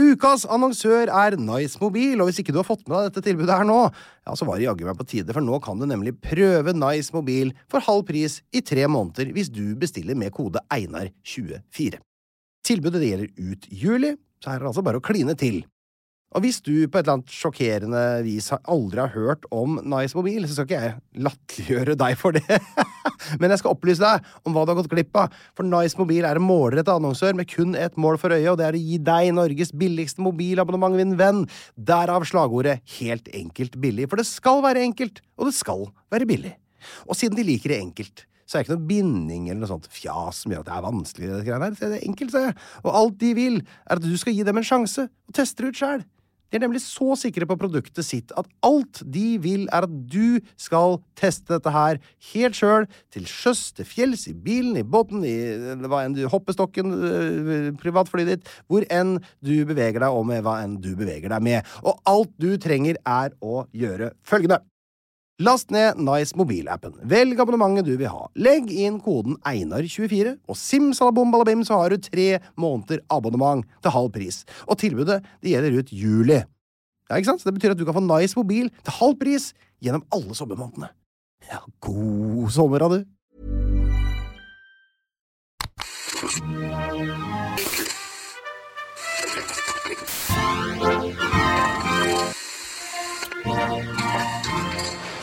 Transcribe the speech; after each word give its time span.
Ukas 0.00 0.46
annonsør 0.48 1.10
er 1.12 1.36
Nice 1.36 1.78
Mobil, 1.80 2.20
og 2.20 2.30
hvis 2.30 2.40
ikke 2.40 2.54
du 2.54 2.60
har 2.60 2.68
fått 2.68 2.86
med 2.86 2.96
deg 2.96 3.10
dette 3.10 3.24
tilbudet 3.26 3.56
her 3.58 3.66
nå, 3.68 3.80
ja, 3.90 4.36
så 4.38 4.46
var 4.48 4.56
det 4.56 4.68
jaggu 4.68 4.86
meg 4.86 4.96
på 4.96 5.06
tide, 5.10 5.34
for 5.36 5.44
nå 5.44 5.58
kan 5.64 5.80
du 5.80 5.86
nemlig 5.88 6.14
prøve 6.24 6.72
Nice 6.76 7.12
Mobil 7.12 7.52
for 7.70 7.84
halv 7.84 8.06
pris 8.08 8.38
i 8.56 8.62
tre 8.64 8.86
måneder 8.88 9.32
hvis 9.36 9.50
du 9.52 9.74
bestiller 9.80 10.16
med 10.16 10.32
kode 10.36 10.62
EINAR24. 10.72 12.00
Tilbudet 12.66 13.02
det 13.02 13.10
gjelder 13.10 13.50
ut 13.50 13.68
juli, 13.82 14.14
så 14.40 14.52
her 14.52 14.60
er 14.60 14.64
det 14.64 14.72
altså 14.72 14.86
bare 14.86 15.02
å 15.02 15.04
kline 15.04 15.36
til. 15.40 15.60
Og 16.30 16.44
hvis 16.44 16.60
du 16.62 16.86
på 16.86 16.94
et 16.94 17.02
eller 17.02 17.16
annet 17.16 17.32
sjokkerende 17.34 18.00
vis 18.22 18.52
aldri 18.54 19.00
har 19.02 19.10
hørt 19.16 19.48
om 19.50 19.80
Nice 19.82 20.14
Mobil, 20.14 20.44
så 20.46 20.54
skal 20.54 20.68
ikke 20.68 20.82
jeg 20.84 21.24
latterliggjøre 21.26 21.96
deg 21.98 22.18
for 22.20 22.36
det. 22.36 22.58
Men 23.42 23.50
jeg 23.50 23.58
skal 23.58 23.74
opplyse 23.74 24.04
deg 24.04 24.28
om 24.46 24.54
hva 24.54 24.62
du 24.62 24.70
har 24.70 24.78
gått 24.78 24.92
glipp 24.92 25.18
av. 25.18 25.34
For 25.58 25.66
Nice 25.66 25.98
Mobil 25.98 26.22
er 26.28 26.38
en 26.38 26.46
målrettet 26.46 26.92
annonsør 26.92 27.34
med 27.34 27.50
kun 27.50 27.74
ett 27.74 27.98
mål 27.98 28.20
for 28.22 28.30
øye, 28.30 28.46
og 28.52 28.60
det 28.60 28.68
er 28.68 28.78
å 28.78 28.82
gi 28.84 29.00
deg 29.10 29.32
Norges 29.34 29.74
billigste 29.74 30.22
mobilabonnement, 30.22 30.94
min 31.00 31.16
venn. 31.18 31.42
Derav 31.74 32.28
slagordet 32.30 32.78
helt 33.00 33.26
enkelt 33.34 33.74
billig. 33.82 34.06
For 34.12 34.22
det 34.22 34.28
skal 34.30 34.62
være 34.62 34.86
enkelt, 34.86 35.18
og 35.34 35.50
det 35.50 35.56
skal 35.58 35.88
være 36.14 36.30
billig. 36.30 36.54
Og 37.10 37.18
siden 37.18 37.40
de 37.40 37.48
liker 37.50 37.74
det 37.74 37.80
enkelt, 37.88 38.24
så 38.46 38.54
er 38.54 38.62
det 38.62 38.68
ikke 38.68 38.78
noe 38.78 38.86
binding 38.86 39.50
eller 39.50 39.64
noe 39.64 39.72
sånt 39.72 39.90
fjas 39.90 40.44
som 40.44 40.54
gjør 40.54 40.62
at 40.62 40.70
det 40.70 40.78
er 40.78 40.86
vanskelig. 40.86 41.34
Det 41.42 41.90
er 41.90 41.98
enkelt, 42.04 42.32
sier 42.34 42.48
jeg. 42.52 42.56
Og 42.86 43.02
alt 43.02 43.18
de 43.18 43.34
vil, 43.34 43.60
er 43.82 43.98
at 43.98 44.06
du 44.06 44.16
skal 44.18 44.38
gi 44.38 44.46
dem 44.46 44.62
en 44.62 44.70
sjanse, 44.70 45.10
og 45.10 45.34
teste 45.34 45.66
det 45.66 45.74
ut 45.74 45.82
sjæl. 45.82 46.08
De 46.50 46.58
er 46.58 46.64
nemlig 46.64 46.82
så 46.82 47.14
sikre 47.18 47.46
på 47.48 47.56
produktet 47.60 48.06
sitt 48.06 48.34
at 48.38 48.48
alt 48.66 49.02
de 49.06 49.38
vil, 49.42 49.66
er 49.70 49.86
at 49.86 49.92
du 50.10 50.40
skal 50.60 50.98
teste 51.18 51.54
dette 51.54 51.74
her 51.74 52.00
helt 52.32 52.58
sjøl, 52.58 52.88
til 53.14 53.28
sjøs, 53.30 53.68
til 53.76 53.86
fjells, 53.88 54.26
i 54.30 54.34
bilen, 54.34 54.78
i 54.80 54.86
båten, 54.86 55.24
i 55.26 55.36
hva 55.86 56.04
enn 56.04 56.16
du 56.16 56.24
hoppestokken, 56.30 56.94
øh, 56.94 57.70
privatflyet 57.80 58.32
ditt, 58.34 58.50
hvor 58.70 58.86
enn 58.90 59.18
du 59.44 59.54
beveger 59.68 60.02
deg, 60.02 60.10
og 60.10 60.26
med 60.30 60.44
hva 60.46 60.58
enn 60.64 60.80
du 60.82 60.92
beveger 60.98 61.30
deg 61.32 61.46
med. 61.46 61.76
Og 61.84 62.02
alt 62.10 62.34
du 62.42 62.52
trenger, 62.60 62.98
er 63.06 63.32
å 63.42 63.64
gjøre 63.76 64.12
følgende. 64.26 64.60
Last 65.40 65.70
ned 65.72 65.96
Nice 65.96 66.36
mobilappen. 66.36 66.92
Velg 67.08 67.38
abonnementet 67.40 67.86
du 67.88 67.94
vil 67.96 68.10
ha. 68.12 68.26
Legg 68.36 68.68
inn 68.68 68.98
koden 69.00 69.38
EINAR24, 69.48 70.34
og 70.44 70.58
simsalabom-balabim 70.60 71.62
så 71.64 71.78
har 71.80 71.94
du 71.94 72.02
tre 72.04 72.44
måneder 72.60 73.00
abonnement 73.08 73.64
til 73.80 73.94
halv 73.94 74.10
pris. 74.12 74.42
Og 74.68 74.76
tilbudet 74.82 75.22
det 75.40 75.54
gjelder 75.54 75.78
ut 75.80 75.94
juli. 75.96 76.36
Ja, 77.08 77.16
ikke 77.16 77.30
sant? 77.30 77.40
Så 77.40 77.48
det 77.48 77.56
betyr 77.56 77.72
at 77.72 77.80
du 77.80 77.86
kan 77.88 77.96
få 77.96 78.04
Nice 78.04 78.36
mobil 78.36 78.68
til 78.84 78.98
halv 78.98 79.16
pris 79.22 79.54
gjennom 79.80 80.04
alle 80.12 80.36
sommermånedene. 80.36 80.92
Ja, 81.48 81.64
god 81.80 82.52
sommer, 82.52 82.84
da, 82.84 83.00
du. 83.00 83.08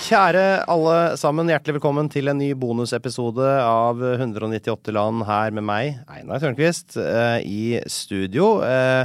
Kjære 0.08 0.62
alle 0.72 1.18
sammen, 1.20 1.50
hjertelig 1.52 1.82
velkommen 1.82 2.08
til 2.08 2.30
en 2.32 2.38
ny 2.40 2.54
bonusepisode 2.56 3.44
av 3.60 4.00
198 4.00 4.94
land 4.96 5.26
her 5.28 5.52
med 5.52 5.66
meg, 5.68 5.98
Einar 6.08 6.40
Tørnquist, 6.40 6.96
eh, 6.96 7.44
i 7.44 7.82
studio. 7.92 8.62
Eh, 8.64 9.04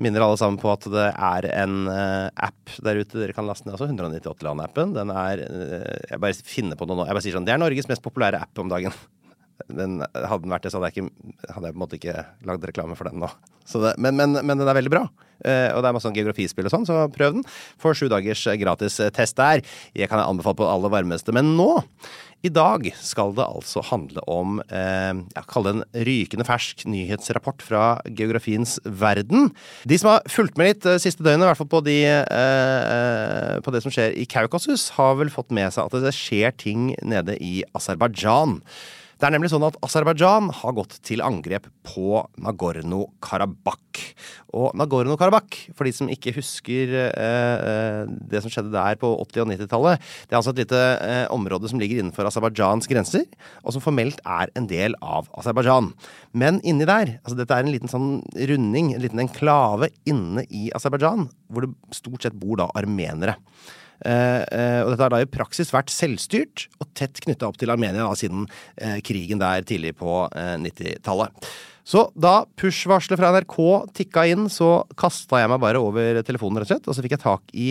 minner 0.00 0.24
alle 0.24 0.38
sammen 0.40 0.56
på 0.62 0.70
at 0.72 0.88
det 0.88 1.10
er 1.12 1.50
en 1.50 1.92
eh, 1.92 2.30
app 2.40 2.72
der 2.80 3.02
ute 3.02 3.20
dere 3.20 3.36
kan 3.36 3.44
laste 3.44 3.68
ned. 3.68 3.76
Altså 3.76 3.90
198 3.90 4.48
land-appen. 4.48 4.96
Den 4.96 5.12
er 5.12 5.44
Jeg 5.44 6.22
bare 6.24 6.40
finner 6.40 6.80
på 6.80 6.88
noe 6.88 7.02
nå. 7.02 7.04
Jeg 7.04 7.12
bare 7.12 7.26
sier 7.26 7.36
sånn 7.36 7.44
Det 7.44 7.52
er 7.52 7.60
Norges 7.60 7.92
mest 7.92 8.06
populære 8.06 8.40
app 8.40 8.64
om 8.64 8.72
dagen. 8.72 8.96
Den, 9.66 9.98
hadde 10.14 10.42
den 10.44 10.52
vært 10.54 10.66
det, 10.66 10.72
så 10.72 10.78
hadde 10.78 10.92
jeg, 10.92 11.08
ikke, 11.08 11.32
hadde 11.50 11.70
jeg 11.70 11.74
på 11.74 11.78
en 11.78 11.82
måte 11.82 11.98
ikke 11.98 12.20
lagd 12.46 12.68
reklame 12.70 12.98
for 12.98 13.10
den 13.10 13.18
nå. 13.22 13.30
Det, 13.68 13.96
men, 14.00 14.16
men, 14.16 14.38
men, 14.40 14.56
den 14.56 14.68
er 14.68 14.76
veldig 14.78 14.92
bra. 14.92 15.02
Eh, 15.44 15.68
og 15.74 15.82
det 15.82 15.90
er 15.90 15.94
masse 15.94 16.08
sånn 16.08 16.16
geografispill 16.16 16.66
og 16.66 16.72
sånn, 16.72 16.86
så 16.88 17.02
prøv 17.12 17.36
den. 17.36 17.44
Får 17.82 17.98
sju 17.98 18.06
dagers 18.10 18.46
gratis 18.60 18.96
test 19.14 19.36
der. 19.38 19.60
Jeg 19.98 20.08
kan 20.10 20.22
anbefale 20.22 20.56
på 20.58 20.64
det 20.64 20.72
aller 20.72 20.92
varmeste. 20.94 21.34
Men 21.36 21.52
nå, 21.58 21.68
i 22.46 22.50
dag, 22.54 22.86
skal 23.02 23.34
det 23.36 23.44
altså 23.44 23.82
handle 23.90 24.22
om 24.30 24.60
eh, 24.64 25.20
jeg 25.34 25.48
kaller 25.50 25.74
det 25.74 25.80
en 25.82 26.06
rykende 26.08 26.46
fersk 26.48 26.86
nyhetsrapport 26.88 27.64
fra 27.66 27.82
geografiens 28.06 28.78
verden. 28.86 29.50
De 29.90 29.98
som 30.00 30.14
har 30.14 30.30
fulgt 30.32 30.56
med 30.56 30.70
litt 30.70 30.88
eh, 30.88 31.00
siste 31.02 31.26
døgnet, 31.26 31.44
i 31.44 31.50
hvert 31.50 31.60
fall 31.60 31.72
på, 31.74 31.82
de, 31.84 31.98
på 33.66 33.74
det 33.74 33.82
som 33.84 33.94
skjer 33.94 34.16
i 34.16 34.24
Kaukasus, 34.30 34.88
har 34.96 35.18
vel 35.20 35.34
fått 35.34 35.52
med 35.54 35.74
seg 35.74 35.90
at 35.90 36.08
det 36.08 36.14
skjer 36.16 36.56
ting 36.56 36.94
nede 37.02 37.36
i 37.42 37.60
Aserbajdsjan. 37.76 38.62
Det 39.18 39.26
er 39.26 39.32
nemlig 39.34 39.48
sånn 39.50 39.64
at 39.66 39.74
Aserbajdsjan 39.82 40.52
har 40.60 40.74
gått 40.76 40.92
til 41.02 41.18
angrep 41.26 41.64
på 41.82 42.20
Nagorno-Karabakh. 42.38 44.02
Og 44.54 44.76
Nagorno-Karabakh, 44.78 45.72
for 45.74 45.88
de 45.88 45.92
som 45.96 46.10
ikke 46.12 46.36
husker 46.36 46.92
eh, 47.10 48.04
det 48.06 48.44
som 48.44 48.52
skjedde 48.54 48.70
der 48.70 49.00
på 49.00 49.10
80- 49.24 49.42
og 49.42 49.50
90-tallet, 49.50 50.04
det 50.22 50.36
er 50.36 50.38
altså 50.38 50.54
et 50.54 50.62
lite 50.62 50.82
eh, 51.02 51.24
område 51.34 51.66
som 51.72 51.82
ligger 51.82 51.98
innenfor 51.98 52.30
Aserbajdsjans 52.30 52.86
grenser, 52.86 53.26
og 53.64 53.74
som 53.74 53.82
formelt 53.82 54.22
er 54.22 54.54
en 54.54 54.70
del 54.70 54.94
av 55.02 55.26
Aserbajdsjan. 55.42 55.90
Men 56.38 56.62
inni 56.62 56.86
der, 56.86 57.16
altså 57.24 57.40
dette 57.40 57.58
er 57.58 57.66
en 57.66 57.74
liten 57.74 57.90
sånn 57.90 58.08
runding, 58.38 58.94
en 58.94 59.02
liten 59.02 59.24
enklave 59.26 59.90
inne 60.06 60.46
i 60.46 60.68
Aserbajdsjan, 60.78 61.26
hvor 61.50 61.66
det 61.66 61.98
stort 61.98 62.22
sett 62.22 62.38
bor 62.38 62.62
da 62.62 62.70
armenere. 62.78 63.34
Uh, 64.04 64.44
uh, 64.46 64.80
og 64.84 64.92
dette 64.92 65.04
har 65.04 65.14
da 65.14 65.22
i 65.24 65.30
praksis 65.30 65.72
vært 65.74 65.90
selvstyrt 65.90 66.68
og 66.78 66.90
tett 66.98 67.18
knytta 67.24 67.48
opp 67.48 67.58
til 67.58 67.72
Armenia 67.74 68.04
da, 68.04 68.12
siden 68.18 68.46
uh, 68.46 68.98
krigen 69.06 69.42
der 69.42 69.66
tidlig 69.66 69.96
på 69.98 70.20
90-tallet. 70.34 71.50
Så 71.88 72.04
da 72.12 72.42
push-varselet 72.60 73.18
fra 73.18 73.32
NRK 73.32 73.58
tikka 73.96 74.26
inn, 74.28 74.46
så 74.52 74.82
kasta 75.00 75.40
jeg 75.40 75.50
meg 75.50 75.62
bare 75.62 75.80
over 75.80 76.20
telefonen, 76.26 76.60
rett 76.60 76.68
og 76.68 76.74
slett, 76.74 76.88
og 76.90 76.96
så 76.96 77.04
fikk 77.04 77.16
jeg 77.16 77.24
tak 77.24 77.54
i 77.56 77.70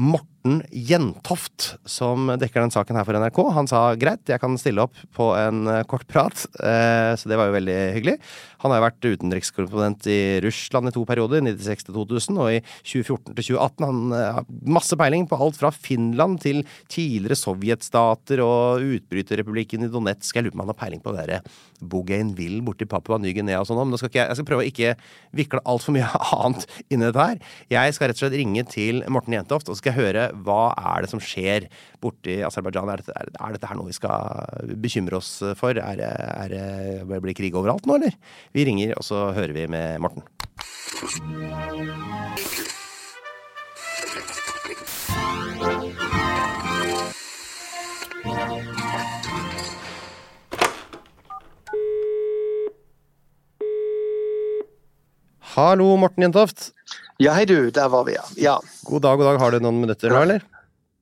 Morten 0.00 0.31
Jentoft, 0.42 1.76
som 1.86 2.32
dekker 2.40 2.64
den 2.64 2.72
saken 2.74 2.98
her 2.98 3.06
for 3.06 3.18
NRK. 3.18 3.40
Han 3.54 3.68
sa 3.70 3.82
greit, 3.98 4.24
jeg 4.26 4.42
kan 4.42 4.58
stille 4.58 4.82
opp 4.86 4.96
på 5.14 5.28
en 5.38 5.68
kort 5.90 6.06
prat, 6.10 6.46
så 6.52 7.30
det 7.30 7.38
var 7.38 7.48
jo 7.48 7.56
veldig 7.56 7.78
hyggelig. 7.96 8.16
Han 8.62 8.70
har 8.70 8.80
jo 8.80 8.86
vært 8.86 9.06
utenrikskorrespondent 9.06 10.06
i 10.10 10.20
Russland 10.44 10.90
i 10.90 10.94
to 10.94 11.02
perioder, 11.06 11.42
96 11.42 11.86
til 11.88 11.96
2000, 11.96 12.40
og 12.42 12.56
i 12.56 12.60
2014 12.62 13.32
til 13.32 13.48
2018. 13.52 13.86
Han 13.86 14.14
har 14.14 14.50
masse 14.78 14.98
peiling 14.98 15.26
på 15.30 15.38
alt 15.42 15.58
fra 15.58 15.72
Finland 15.74 16.40
til 16.44 16.62
tidligere 16.90 17.38
sovjetstater 17.38 18.42
og 18.44 18.86
utbryterrepublikken 18.98 19.86
i 19.86 19.90
Donetsk. 19.92 20.36
Jeg 20.36 20.46
lurer 20.46 20.54
på 20.54 20.60
om 20.60 20.64
han 20.66 20.74
har 20.74 20.80
peiling 20.82 21.02
på 21.02 21.14
det 21.14 21.22
derre 21.22 21.42
Bougainville 21.82 22.62
borti 22.62 22.86
Papua 22.86 23.18
Ny-Guinea 23.22 23.60
og 23.62 23.68
sånn. 23.68 23.82
Men 23.82 23.98
skal 24.00 24.12
jeg, 24.12 24.28
jeg, 24.28 24.38
skal 24.38 24.48
prøve 24.48 24.64
å 24.66 24.70
ikke 24.70 24.94
vikle 25.38 25.62
altfor 25.68 25.96
mye 25.96 26.10
annet 26.38 26.66
inn 26.88 27.02
i 27.02 27.08
dette 27.08 27.28
her. 27.32 27.42
Jeg 27.72 27.96
skal 27.96 28.10
rett 28.10 28.20
og 28.20 28.24
slett 28.26 28.38
ringe 28.38 28.66
til 28.70 29.02
Morten 29.12 29.36
Jentoft 29.36 29.70
og 29.70 29.76
så 29.76 29.82
skal 29.82 29.94
jeg 29.94 30.06
høre 30.06 30.28
hva 30.44 30.72
er 30.76 31.04
det 31.04 31.12
som 31.12 31.22
skjer 31.22 31.68
borti 32.02 32.40
Aserbajdsjan? 32.46 32.92
Er, 32.92 33.04
er, 33.12 33.32
er 33.36 33.56
dette 33.56 33.68
her 33.70 33.78
noe 33.78 33.90
vi 33.90 33.96
skal 33.96 34.74
bekymre 34.82 35.20
oss 35.20 35.34
for? 35.58 35.76
Er, 35.76 36.02
er, 36.02 36.56
blir 37.12 37.32
det 37.32 37.38
krig 37.38 37.56
overalt 37.58 37.86
nå, 37.88 38.00
eller? 38.00 38.16
Vi 38.56 38.66
ringer, 38.68 38.96
og 38.96 39.06
så 39.06 39.30
hører 39.36 39.54
vi 39.56 39.68
med 39.70 40.00
Morten. 40.02 40.24
Hallo, 55.52 55.98
Morten 56.00 56.24
Jentoft. 56.24 56.70
Ja, 57.20 57.34
hei 57.36 57.44
du, 57.48 57.70
der 57.74 57.90
var 57.92 58.06
vi, 58.08 58.16
ja. 58.16 58.24
ja. 58.40 58.54
God 58.88 59.02
dag, 59.04 59.18
god 59.20 59.32
dag. 59.32 59.40
Har 59.42 59.52
du 59.52 59.60
noen 59.62 59.82
minutter 59.82 60.12
nå, 60.12 60.22
eller? 60.24 60.46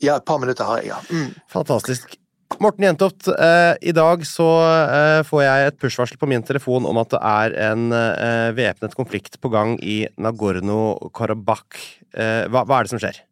Ja, 0.03 0.17
et 0.17 0.27
par 0.27 0.41
minutter 0.43 0.67
har 0.67 0.81
jeg, 0.81 0.91
ja. 0.91 0.99
Mm. 1.13 1.31
Fantastisk. 1.53 2.17
Morten 2.61 2.85
Jentoft, 2.85 3.29
eh, 3.31 3.75
i 3.89 3.93
dag 3.95 4.25
så 4.27 4.47
eh, 4.67 5.21
får 5.25 5.43
jeg 5.45 5.69
et 5.69 5.79
push-varsel 5.81 6.19
på 6.21 6.29
min 6.29 6.43
telefon 6.45 6.89
om 6.89 6.99
at 7.01 7.13
det 7.15 7.21
er 7.23 7.55
en 7.71 7.95
eh, 7.95 8.51
væpnet 8.57 8.97
konflikt 8.99 9.39
på 9.41 9.53
gang 9.53 9.77
i 9.81 10.03
Nagorno-Karabakh. 10.21 11.85
Eh, 12.11 12.45
hva, 12.51 12.65
hva, 12.67 12.81
er 12.81 12.89
det 12.89 12.93
som 12.93 13.01
skjer? 13.01 13.23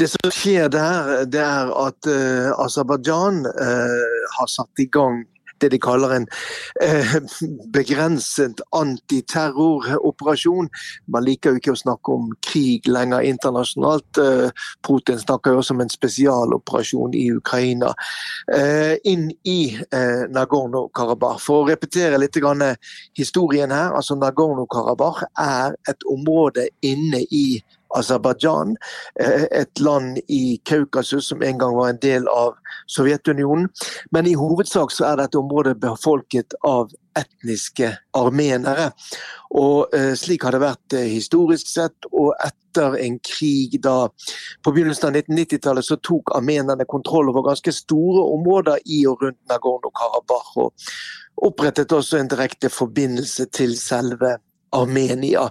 Det 0.00 0.08
som 0.10 0.32
skjer 0.34 0.72
der, 0.72 1.26
det 1.30 1.42
er 1.42 1.70
at 1.74 2.06
uh, 2.10 2.50
Aserbajdsjan 2.64 3.44
uh, 3.46 4.26
har 4.34 4.50
satt 4.50 4.82
i 4.82 4.86
gang 4.94 5.24
det 5.60 5.70
de 5.74 5.80
kaller 5.82 6.14
en 6.16 6.26
eh, 6.82 7.16
begrenset 7.72 8.60
antiterroroperasjon. 8.76 10.68
Man 11.06 11.26
liker 11.26 11.54
jo 11.54 11.62
ikke 11.62 11.74
å 11.74 11.80
snakke 11.82 12.14
om 12.14 12.30
krig 12.46 12.88
lenger 12.88 13.26
internasjonalt. 13.26 14.20
Eh, 14.22 14.66
Putin 14.86 15.20
snakker 15.22 15.54
jo 15.54 15.62
også 15.62 15.76
om 15.76 15.84
en 15.84 15.92
spesialoperasjon 15.92 17.16
i 17.18 17.28
Ukraina. 17.36 17.94
Eh, 18.54 18.96
inn 19.08 19.28
i 19.48 19.60
eh, 19.74 20.26
Nagorno-Karabakh. 20.34 21.42
For 21.44 21.64
å 21.64 21.68
repetere 21.70 22.20
litt 22.20 22.36
historien 23.18 23.70
her. 23.70 23.94
altså 23.96 24.14
Nagorno-Karabakh 24.16 25.24
er 25.38 25.74
et 25.88 26.06
område 26.08 26.68
inne 26.82 27.24
i 27.30 27.60
Aserbajdsjan, 27.96 28.76
eh, 29.20 29.46
et 29.50 29.80
land 29.80 30.18
i 30.28 30.60
Kaukasus 30.64 31.28
som 31.28 31.42
en 31.42 31.58
gang 31.58 31.74
var 31.74 31.88
en 31.88 32.00
del 32.02 32.28
av 32.28 32.54
Sovjetunionen. 32.86 33.68
Men 34.10 34.26
i 34.26 34.34
hovedsak 34.34 34.92
så 34.92 35.12
er 35.12 35.22
dette 35.22 35.38
området 35.38 35.78
befolket 35.80 36.54
av 36.66 36.92
etniske 37.18 37.90
armenere. 38.16 38.90
Og 39.56 39.94
eh, 39.96 40.12
slik 40.18 40.44
har 40.44 40.54
det 40.54 40.62
vært 40.62 40.96
eh, 40.96 41.08
historisk 41.10 41.70
sett. 41.70 42.08
Og 42.12 42.34
etter 42.44 42.98
en 43.00 43.18
krig 43.24 43.78
da 43.82 44.08
på 44.62 44.74
begynnelsen 44.74 45.08
av 45.08 45.16
1990-tallet 45.22 45.88
så 45.88 45.98
tok 46.04 46.34
armenerne 46.36 46.86
kontroll 46.88 47.32
over 47.32 47.48
ganske 47.50 47.72
store 47.74 48.26
områder 48.36 48.84
i 48.86 49.04
og 49.10 49.24
rundt 49.24 49.40
Nagorno-Karabakh. 49.50 50.52
Og 50.64 51.48
opprettet 51.48 51.92
også 51.94 52.20
en 52.20 52.30
direkte 52.30 52.70
forbindelse 52.72 53.48
til 53.54 53.76
selve 53.78 54.36
Armenia. 54.70 55.48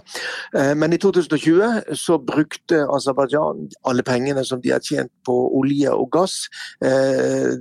Eh, 0.54 0.74
men 0.74 0.92
i 0.92 0.98
2020 0.98 1.96
så 1.98 2.18
brukte 2.18 2.84
Aserbajdsjan 2.94 3.68
alle 3.88 4.04
pengene 4.06 4.44
som 4.46 4.60
de 4.62 4.72
har 4.74 4.82
tjent 4.84 5.10
på 5.26 5.36
olje 5.58 5.90
og 5.92 6.10
gass, 6.14 6.36
eh, 6.84 7.56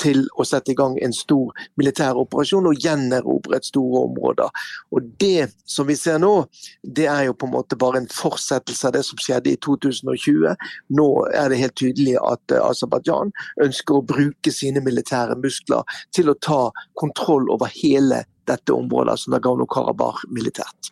til 0.00 0.26
å 0.38 0.46
sette 0.46 0.72
i 0.72 0.78
gang 0.78 0.98
en 1.02 1.14
stor 1.16 1.52
militær 1.76 2.18
operasjon 2.20 2.68
og 2.70 2.78
gjenerobret 2.82 3.66
store 3.66 4.04
områder. 4.10 4.50
Og 4.92 5.12
Det 5.16 5.50
som 5.64 5.86
vi 5.86 5.94
ser 5.96 6.18
nå, 6.18 6.46
det 6.82 7.06
er 7.06 7.24
jo 7.26 7.34
på 7.34 7.46
en 7.46 7.54
måte 7.54 7.76
bare 7.78 8.02
en 8.02 8.08
fortsettelse 8.10 8.86
av 8.86 8.92
det 8.92 9.04
som 9.04 9.18
skjedde 9.18 9.52
i 9.52 9.56
2020. 9.56 10.54
Nå 10.90 11.08
er 11.32 11.48
det 11.48 11.60
helt 11.60 11.76
tydelig 11.78 12.16
at 12.20 12.52
eh, 12.52 12.62
Aserbajdsjan 12.62 13.32
ønsker 13.64 13.96
å 13.96 14.06
bruke 14.06 14.52
sine 14.52 14.82
militære 14.84 15.38
muskler 15.40 15.84
til 16.14 16.30
å 16.30 16.38
ta 16.38 16.70
kontroll 17.00 17.50
over 17.50 17.70
hele 17.72 18.24
dette 18.48 18.74
området, 18.74 19.16
altså 19.16 19.32
Nagorno-Karabakh, 19.34 20.26
militært. 20.34 20.90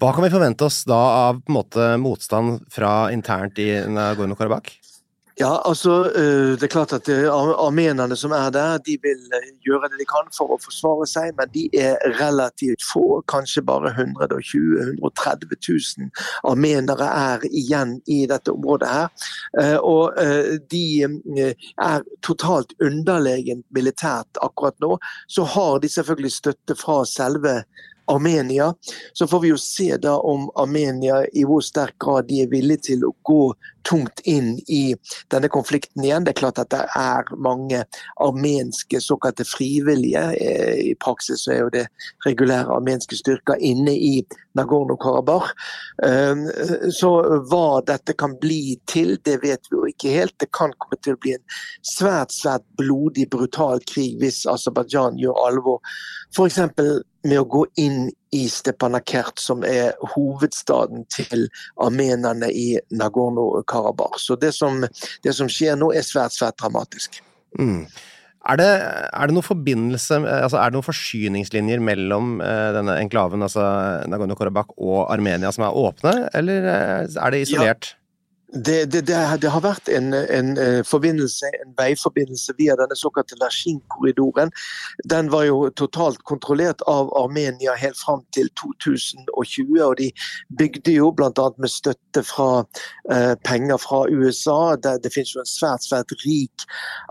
Hva 0.00 0.12
kan 0.14 0.24
vi 0.24 0.32
forvente 0.32 0.64
oss 0.66 0.82
da 0.88 1.00
av 1.28 1.42
måte, 1.52 1.94
motstand 2.00 2.62
fra 2.72 3.10
internt 3.12 3.60
i 3.60 3.70
Nagorno-Karabakh? 3.92 4.81
Ja, 5.40 5.62
altså 5.64 5.92
eh, 6.16 6.52
Det 6.60 6.62
er 6.62 6.72
klart 6.72 6.92
at 6.92 7.08
eh, 7.08 7.24
armenerne 7.32 8.16
som 8.16 8.34
er 8.36 8.50
der, 8.52 8.78
de 8.84 8.98
vil 9.02 9.22
eh, 9.32 9.48
gjøre 9.64 9.88
det 9.88 10.00
de 10.02 10.06
kan 10.08 10.28
for 10.36 10.52
å 10.52 10.58
forsvare 10.60 11.06
seg, 11.08 11.32
men 11.38 11.48
de 11.54 11.64
er 11.78 11.96
relativt 12.18 12.84
få. 12.84 13.22
Kanskje 13.32 13.64
bare 13.64 13.94
120 13.96 14.98
130 14.98 15.56
000 15.56 16.10
armenere 16.52 17.08
er 17.08 17.46
igjen 17.48 17.96
i 18.06 18.24
dette 18.28 18.52
området 18.52 18.90
her. 18.92 19.08
Og 19.86 20.16
de 20.70 20.84
er 21.02 22.04
totalt 22.24 22.74
underlegent 22.82 23.64
militært 23.74 24.40
akkurat 24.44 24.76
nå. 24.84 24.96
Så 25.28 25.46
har 25.54 25.80
de 25.82 25.90
selvfølgelig 25.92 26.32
støtte 26.34 26.76
fra 26.78 27.02
selve 27.08 27.62
Armenia. 28.12 28.72
Så 29.12 29.26
får 29.26 29.40
vi 29.40 29.52
jo 29.52 29.60
se 29.60 29.96
da 29.96 30.16
om 30.18 30.48
Armenia 30.60 31.22
i 31.32 31.46
hvor 31.48 31.64
sterk 31.64 31.98
grad 32.02 32.28
de 32.30 32.42
er 32.44 32.50
villige 32.52 32.92
til 32.92 33.06
å 33.08 33.14
gå 33.26 33.52
tungt 33.88 34.20
inn 34.24 34.60
i 34.68 34.94
denne 35.30 35.48
konflikten 35.48 36.04
igjen. 36.04 36.24
Det 36.24 36.34
er 36.34 36.40
klart 36.42 36.60
at 36.62 36.70
det 36.74 36.82
er 36.98 37.32
mange 37.42 37.82
armenske 38.22 39.00
såkalte 39.02 39.46
frivillige. 39.48 40.22
Eh, 40.38 40.92
I 40.92 40.94
praksis 41.02 41.46
er 41.50 41.64
jo 41.64 41.72
det 41.74 41.86
regulære 42.26 42.70
armenske 42.76 43.18
styrker 43.18 43.58
inne 43.58 43.94
i 43.94 44.14
Nagorno-Karabakh. 44.58 45.50
Eh, 46.06 46.46
så 46.94 47.12
hva 47.50 47.82
dette 47.86 48.16
kan 48.18 48.36
bli 48.42 48.78
til, 48.90 49.16
det 49.26 49.40
vet 49.42 49.70
vi 49.70 49.78
jo 49.78 49.88
ikke 49.90 50.16
helt. 50.16 50.38
Det 50.38 50.52
kan 50.54 50.74
komme 50.78 51.00
til 51.02 51.16
å 51.16 51.22
bli 51.22 51.36
en 51.36 51.46
svært, 51.94 52.34
svært 52.34 52.66
blodig, 52.78 53.28
brutal 53.32 53.82
krig 53.88 54.18
hvis 54.22 54.44
Aserbajdsjan 54.50 55.18
gjør 55.20 55.46
alvor. 55.48 55.96
F.eks 56.32 56.60
med 57.26 57.40
å 57.40 57.48
gå 57.48 57.64
inn 57.80 58.08
i 58.32 58.46
Stepanakert, 58.50 59.40
som 59.42 59.64
er 59.66 59.92
hovedstaden 60.14 61.04
til 61.12 61.46
armenerne 61.82 62.48
i 62.48 62.78
Nagorno-Karabakh. 62.94 64.18
Så 64.20 64.38
det 64.40 64.54
som, 64.56 64.80
det 65.24 65.36
som, 65.36 65.50
skjer 65.52 65.76
nå, 65.78 65.92
er 65.92 66.06
svært, 66.06 66.34
svært 66.36 66.58
dramatisk. 66.62 67.20
Mm. 67.60 67.84
Er 68.50 68.58
det, 68.58 68.68
er 69.14 69.28
det 69.28 69.36
noen 69.36 69.46
forbindelse, 69.46 70.18
altså 70.26 70.58
er 70.58 70.70
det 70.70 70.78
noen 70.78 70.88
forsyningslinjer 70.88 71.82
mellom 71.84 72.40
uh, 72.42 72.72
denne 72.74 72.98
enklaven, 73.04 73.44
altså 73.46 73.62
Nagorno-Karabakh, 74.10 74.74
og 74.82 75.04
Armenia 75.12 75.52
som 75.54 75.68
er 75.68 75.78
åpne, 75.78 76.14
eller 76.34 76.70
eh, 76.72 77.04
er 77.06 77.34
det 77.34 77.44
isolert? 77.44 77.92
Ja. 77.92 78.01
Det, 78.54 78.84
det, 78.84 79.00
det, 79.00 79.16
det, 79.40 79.48
har 79.48 79.62
vært 79.64 79.88
en, 79.88 80.12
en, 80.12 80.50
eh, 80.60 80.82
forbindelse, 80.84 81.48
en 81.64 81.72
veiforbindelse 81.78 82.52
via 82.58 82.74
denne 82.76 82.96
såkalte 83.00 83.38
Lashin-korridoren. 83.40 84.52
Den 85.08 85.30
var 85.32 85.46
jo 85.48 85.70
totalt 85.80 86.20
kontrollert 86.28 86.84
av 86.90 87.08
Armenia 87.16 87.72
helt 87.80 87.96
fram 87.96 88.20
til 88.36 88.50
2020. 88.60 89.80
og 89.80 89.96
De 90.02 90.10
bygde 90.58 90.98
jo 90.98 91.08
bl.a. 91.16 91.48
med 91.56 91.72
støtte 91.72 92.24
fra 92.28 92.50
eh, 93.08 93.32
penger 93.48 93.80
fra 93.80 94.04
USA. 94.12 94.76
Det, 94.76 94.98
det 95.06 95.14
finnes 95.14 95.32
jo 95.32 95.40
en 95.40 95.48
svært 95.48 95.88
svært 95.88 96.12
rik 96.26 96.66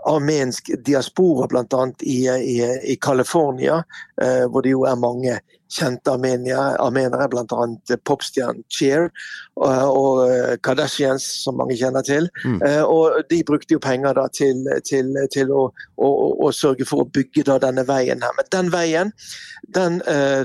armensk 0.06 0.70
diaspora 0.86 1.50
bl.a. 1.50 1.82
i, 2.06 2.20
i, 2.28 2.58
i 2.94 2.96
California, 3.02 3.82
eh, 4.22 4.46
hvor 4.46 4.62
det 4.62 4.76
jo 4.76 4.86
er 4.86 5.00
mange 5.00 5.40
kjente 5.72 6.12
armenere, 6.12 7.28
bl.a. 7.32 7.96
popstjernen 8.04 8.64
Cheer 8.72 9.08
og, 9.56 9.96
og 9.96 10.58
Kardashians, 10.64 11.24
som 11.44 11.56
mange 11.60 11.76
kjenner 11.78 12.04
til. 12.06 12.28
Mm. 12.44 12.60
Uh, 12.62 12.82
og 12.84 13.30
De 13.30 13.42
brukte 13.46 13.76
jo 13.76 13.82
penger 13.82 14.16
da 14.18 14.26
til, 14.34 14.64
til, 14.88 15.12
til 15.32 15.52
å, 15.52 15.66
å, 15.96 16.10
å, 16.46 16.50
sørge 16.52 16.86
for 16.88 17.04
å 17.04 17.08
bygge 17.08 17.46
da 17.48 17.58
denne 17.62 17.84
veien 17.88 18.22
her. 18.24 18.36
Men 18.38 18.50
den 18.54 18.72
veien 18.72 19.12
den 19.72 20.00
uh, 20.08 20.42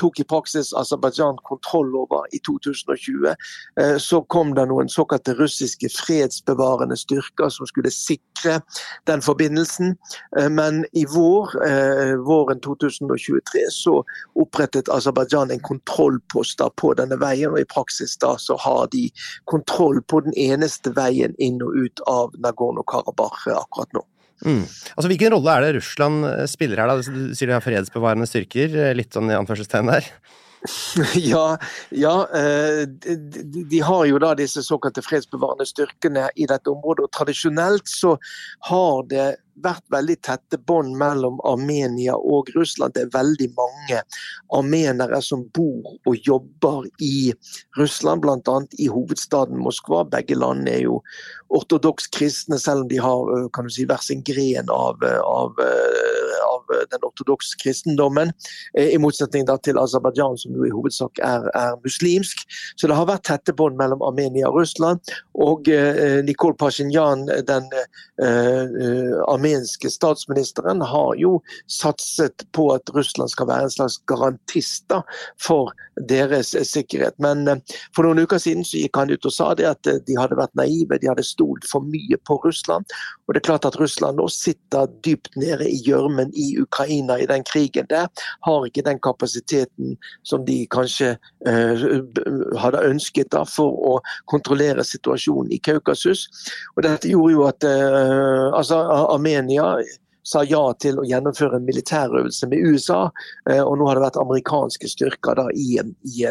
tok 0.00 0.22
i 0.22 0.26
praksis 0.28 0.72
Aserbajdsjan 0.76 1.40
kontroll 1.48 1.92
over 2.02 2.28
i 2.36 2.40
2020. 2.46 3.28
Uh, 3.80 3.96
så 4.00 4.22
kom 4.32 4.54
det 4.56 4.68
noen 4.70 4.90
såkalte 4.92 5.36
russiske 5.38 5.90
fredsbevarende 5.96 6.98
styrker 6.98 7.52
som 7.52 7.68
skulle 7.68 7.92
sikre 7.92 8.60
den 9.08 9.20
forbindelsen. 9.22 9.96
men 10.50 10.84
i 10.96 11.02
vår, 11.04 11.52
våren 12.24 12.60
2023 12.64 13.66
så 13.74 13.98
opprettet 14.40 14.69
opprettet 14.70 14.88
Aserbajdsjan 14.88 15.50
en 15.50 15.60
kontrollpost 15.60 16.60
på 16.76 16.94
denne 16.94 17.18
veien, 17.18 17.50
og 17.50 17.60
i 17.60 17.66
praksis 17.68 18.16
da 18.18 18.36
så 18.38 18.56
har 18.56 18.88
de 18.92 19.10
kontroll 19.44 20.02
på 20.02 20.22
den 20.24 20.34
eneste 20.36 20.92
veien 20.94 21.34
inn 21.38 21.60
og 21.62 21.74
ut 21.74 22.00
av 22.06 22.34
Nagorno-Karabakh 22.38 23.50
akkurat 23.54 23.92
nå. 23.92 24.04
Mm. 24.44 24.64
Altså, 24.96 25.08
Hvilken 25.10 25.34
rolle 25.34 25.52
er 25.52 25.60
det 25.66 25.74
Russland 25.76 26.24
eh, 26.24 26.46
spiller 26.48 26.80
her? 26.80 26.88
da? 26.88 26.96
Du 27.02 27.34
sier 27.36 27.50
de 27.50 27.58
har 27.58 27.64
fredsbevarende 27.64 28.28
styrker, 28.28 28.72
eh, 28.72 28.94
litt 28.96 29.12
sånn 29.12 29.28
i 29.30 29.36
anførselstegn 29.36 29.90
der? 29.90 30.06
Ja, 31.16 31.56
ja 31.88 32.14
eh, 32.36 32.82
de, 32.84 33.64
de, 33.64 33.78
har 33.80 34.04
jo 34.04 34.18
da 34.20 34.34
disse 34.36 34.60
såkalte 34.64 35.00
fredsbevarende 35.04 35.64
styrkene 35.68 36.26
i 36.36 36.48
dette 36.48 36.72
området. 36.72 37.06
og 37.06 37.14
Tradisjonelt 37.16 37.88
så 37.88 38.16
har 38.68 39.06
det 39.08 39.28
vært 39.64 39.84
veldig 39.92 40.16
tette 40.26 40.58
bånd 40.68 40.96
mellom 41.00 41.40
Armenia 41.48 42.16
og 42.16 42.50
Russland. 42.56 42.94
Det 42.94 43.06
er 43.06 43.14
veldig 43.14 43.50
mange 43.58 44.02
armenere 44.56 45.20
som 45.24 45.44
bor 45.54 45.96
og 46.08 46.26
jobber 46.26 46.88
i 47.02 47.32
Russland, 47.78 48.24
bl.a. 48.24 48.56
i 48.78 48.88
hovedstaden 48.90 49.60
Moskva. 49.60 50.04
Begge 50.10 50.38
land 50.38 50.68
er 50.68 50.84
jo 50.84 51.00
ortodoks 51.50 52.06
kristne, 52.14 52.58
selv 52.62 52.84
om 52.84 52.90
de 52.90 53.00
har 53.02 53.48
kan 53.54 53.66
du 53.66 53.74
si, 53.74 53.86
hver 53.88 54.02
sin 54.04 54.22
gren 54.26 54.70
av, 54.70 55.02
av, 55.24 55.58
av 56.46 56.74
den 56.92 57.06
ortodokse 57.06 57.58
kristendommen. 57.62 58.32
I 58.78 58.98
motsetning 59.02 59.48
til 59.64 59.80
Aserbajdsjan, 59.80 60.38
som 60.38 60.56
jo 60.56 60.66
i 60.66 60.72
hovedsak 60.74 61.18
er, 61.26 61.48
er, 61.58 61.76
muslimsk. 61.84 62.44
Så 62.76 62.90
det 62.90 62.98
har 62.98 63.08
vært 63.10 63.26
tette 63.28 63.54
bånd 63.56 63.78
mellom 63.80 64.02
Armenia 64.06 64.48
og 64.50 64.60
Russland. 64.60 65.02
Og 65.40 65.68
eh, 65.72 66.20
Nikol 66.26 66.56
Pasjinjan, 66.60 67.26
den 67.48 67.68
eh, 68.22 69.18
armenske 69.50 69.90
statsministeren 69.90 70.80
har 70.80 71.14
jo 71.16 71.40
satset 71.66 72.46
på 72.52 72.70
at 72.74 72.90
Russland 72.94 73.30
skal 73.30 73.48
være 73.48 73.62
en 73.62 73.70
slags 73.70 73.98
garantist 74.06 74.92
for 75.40 75.72
deres 76.08 76.54
sikkerhet. 76.64 77.14
Men 77.18 77.62
for 77.96 78.06
noen 78.06 78.22
uker 78.24 78.38
siden 78.38 78.64
så 78.64 78.80
gikk 78.80 78.96
han 78.96 79.10
ut 79.10 79.26
og 79.26 79.34
sa 79.34 79.52
det 79.54 79.66
at 79.68 79.84
de 80.06 80.18
hadde 80.18 80.38
vært 80.38 80.54
naive, 80.58 80.98
de 80.98 81.10
hadde 81.10 81.26
stolt 81.26 81.66
for 81.68 81.84
mye 81.84 82.18
på 82.26 82.38
Russland. 82.44 82.86
Og 83.28 83.34
det 83.34 83.42
er 83.42 83.48
klart 83.50 83.66
at 83.68 83.78
Russland 83.80 84.18
nå 84.18 84.28
sitter 84.32 84.88
dypt 85.04 85.36
nede 85.36 85.68
i 85.68 85.80
gjørmen 85.86 86.32
i 86.34 86.56
Ukraina 86.60 87.18
i 87.20 87.28
den 87.30 87.44
krigen 87.46 87.86
der. 87.90 88.08
Har 88.46 88.66
ikke 88.66 88.86
den 88.86 89.00
kapasiteten 89.02 89.96
som 90.26 90.44
de 90.46 90.64
kanskje 90.72 91.16
uh, 91.46 91.84
hadde 92.58 92.84
ønsket 92.88 93.30
da, 93.34 93.44
for 93.46 93.76
å 93.86 93.98
kontrollere 94.30 94.84
situasjonen 94.86 95.52
i 95.54 95.60
Kaukasus. 95.62 96.26
Og 96.76 96.84
dette 96.86 97.10
gjorde 97.10 97.34
jo 97.36 97.46
at 97.46 97.66
uh, 97.66 98.50
altså, 98.56 98.80
Armenia 99.10 99.39
sa 100.22 100.42
ja 100.44 100.62
til 100.82 101.00
å 101.00 101.06
gjennomføre 101.08 101.56
en 101.56 101.66
militærøvelse 101.66 102.48
med 102.50 102.64
USA. 102.66 103.00
Eh, 103.48 103.62
og 103.62 103.78
nå 103.78 103.88
har 103.88 103.98
det 103.98 104.04
vært 104.04 104.20
amerikanske 104.20 104.90
styrker 104.92 105.40
i, 105.54 105.80
i, 105.80 106.26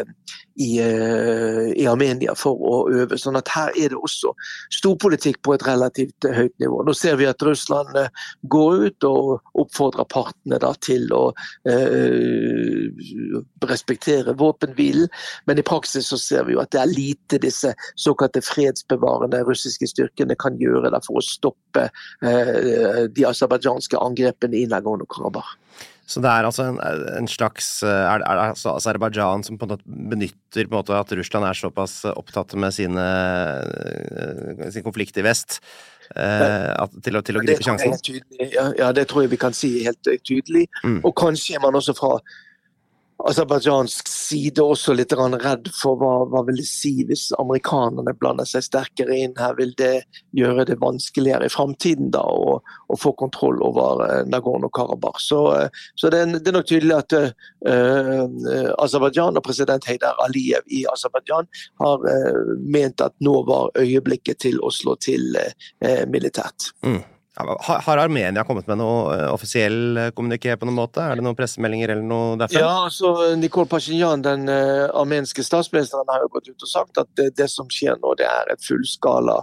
i, 0.60 0.78
eh, 0.78 1.72
i, 1.72 1.86
Armenia 1.88 2.34
for 2.36 2.60
å 2.60 2.76
øve. 2.92 3.18
sånn 3.18 3.38
at 3.38 3.48
her 3.48 3.72
er 3.76 3.92
det 3.92 3.98
også 3.98 4.32
storpolitikk 4.76 5.40
på 5.46 5.54
et 5.56 5.64
relativt 5.66 6.26
høyt 6.28 6.54
nivå. 6.60 6.82
Nå 6.84 6.94
ser 6.96 7.16
vi 7.20 7.28
at 7.28 7.42
Russland 7.46 7.96
eh, 7.96 8.10
går 8.52 8.86
ut 8.86 9.08
og 9.08 9.54
oppfordrer 9.62 10.08
partene 10.12 10.60
da, 10.60 10.72
til 10.84 11.08
å 11.16 11.22
eh, 11.68 12.90
respektere 13.64 14.36
våpenhvilen, 14.36 15.08
men 15.48 15.60
i 15.60 15.66
praksis 15.66 16.10
så 16.12 16.20
ser 16.20 16.44
vi 16.48 16.56
jo 16.56 16.62
at 16.62 16.72
det 16.74 16.82
er 16.82 16.92
lite 16.92 17.40
disse 17.40 17.72
såkalte 17.96 18.44
fredsbevarende 18.44 19.42
russiske 19.48 19.88
styrkene 19.88 20.36
kan 20.40 20.60
gjøre 20.60 20.92
da, 20.92 21.00
for 21.06 21.20
å 21.20 21.24
stoppe 21.24 21.88
eh, 21.88 23.06
de 23.08 23.26
aserbajdsjanske 23.28 24.00
angrepene 24.00 24.60
i 24.60 24.68
Nagorno-Karabakh. 24.68 25.56
Så 26.10 26.22
det 26.22 26.30
er 26.30 26.46
altså 26.48 26.64
en, 26.72 26.80
en 27.20 27.28
slags 27.30 27.68
Er 27.86 28.18
det, 28.18 28.26
altså 28.50 28.74
Aserbajdsjan 28.74 29.44
som 29.46 29.58
på 29.60 29.68
en 29.68 29.74
måte 29.76 29.86
benytter 30.10 30.66
på 30.66 30.74
en 30.74 30.80
måte 30.80 30.96
at 30.98 31.14
Russland 31.14 31.46
er 31.46 31.58
såpass 31.58 32.00
opptatt 32.10 32.56
med 32.58 32.74
sine, 32.74 33.06
eh, 33.62 34.70
sin 34.74 34.82
konflikt 34.86 35.20
i 35.20 35.24
vest, 35.24 35.60
eh, 36.16 36.74
til, 37.04 37.18
å, 37.18 37.22
til, 37.22 37.38
å, 37.38 37.44
gripe 37.46 37.62
sjansen? 37.62 37.94
Ja, 38.42 38.70
ja, 38.78 38.90
det 38.96 39.06
tror 39.10 39.24
jeg 39.24 39.34
vi 39.36 39.40
kan 39.40 39.54
si 39.54 39.70
helt 39.86 40.02
tydelig. 40.26 40.66
Mm. 40.82 40.98
Og 41.04 41.14
kanskje 41.18 41.58
er 41.58 41.62
man 41.62 41.78
også 41.78 41.94
fra 41.98 42.16
aserbajdsjansk 43.28 44.08
side 44.08 44.62
også 44.62 44.94
litt 44.96 45.12
redd 45.12 45.68
for 45.74 45.98
hva, 46.00 46.12
hva 46.30 46.42
vil 46.46 46.60
det 46.60 46.66
si 46.68 46.92
hvis 47.06 47.28
amerikanerne 47.40 48.14
blander 48.18 48.48
seg 48.48 48.64
sterkere 48.66 49.16
inn 49.16 49.34
her. 49.38 49.56
Vil 49.58 49.74
det 49.78 50.04
gjøre 50.36 50.66
det 50.70 50.78
vanskeligere 50.80 51.48
i 51.48 51.52
framtiden 51.52 52.12
å, 52.16 52.58
å, 52.60 52.98
få 53.00 53.12
kontroll 53.18 53.60
over 53.66 54.02
uh, 54.04 54.22
Nagorno-Karabakh? 54.30 55.20
Så, 55.22 55.42
uh, 55.52 55.84
så 55.94 56.12
det, 56.12 56.22
er, 56.24 56.34
det, 56.38 56.48
er 56.48 56.58
nok 56.58 56.70
tydelig 56.70 56.96
at 56.96 57.16
uh, 57.18 58.26
Aserbajdsjan 58.80 59.40
og 59.40 59.46
president 59.46 59.88
Heidar 59.90 60.18
Aliyev 60.24 60.66
i 60.70 60.84
Aserbajdsjan 60.92 61.50
har 61.84 62.08
uh, 62.08 62.42
ment 62.60 63.04
at 63.04 63.16
nå 63.24 63.40
var 63.48 63.72
øyeblikket 63.80 64.42
til 64.46 64.60
å 64.64 64.72
slå 64.74 64.96
til 65.00 65.36
militært. 66.10 66.70
Mm. 66.86 67.02
Har 67.36 67.98
Armenia 67.98 68.42
kommet 68.44 68.66
med 68.66 68.80
noe 68.80 69.14
eh, 69.14 69.28
offisiell 69.30 69.96
eh, 69.96 70.08
kommuniké 70.16 70.56
på 70.58 70.66
noen 70.66 70.80
måte? 70.80 71.04
Er 71.04 71.18
det 71.18 71.22
noen 71.22 71.36
pressemeldinger 71.38 71.92
eller 71.94 72.06
noe 72.06 72.34
derfra? 72.40 72.62
Ja, 72.64 72.72
altså 72.88 73.12
Nikol 73.38 73.68
Pashinyan, 73.70 74.24
den 74.26 74.50
uh, 74.50 74.90
armenske 74.98 75.44
statsministeren, 75.46 76.10
har 76.10 76.24
jo 76.24 76.32
gått 76.34 76.50
ut 76.50 76.66
og 76.66 76.72
sagt 76.72 76.98
at 76.98 77.10
det, 77.20 77.30
det 77.38 77.46
som 77.52 77.70
skjer 77.70 78.00
nå, 78.02 78.16
det 78.18 78.26
er 78.26 78.50
et 78.50 78.66
fullskala 78.66 79.38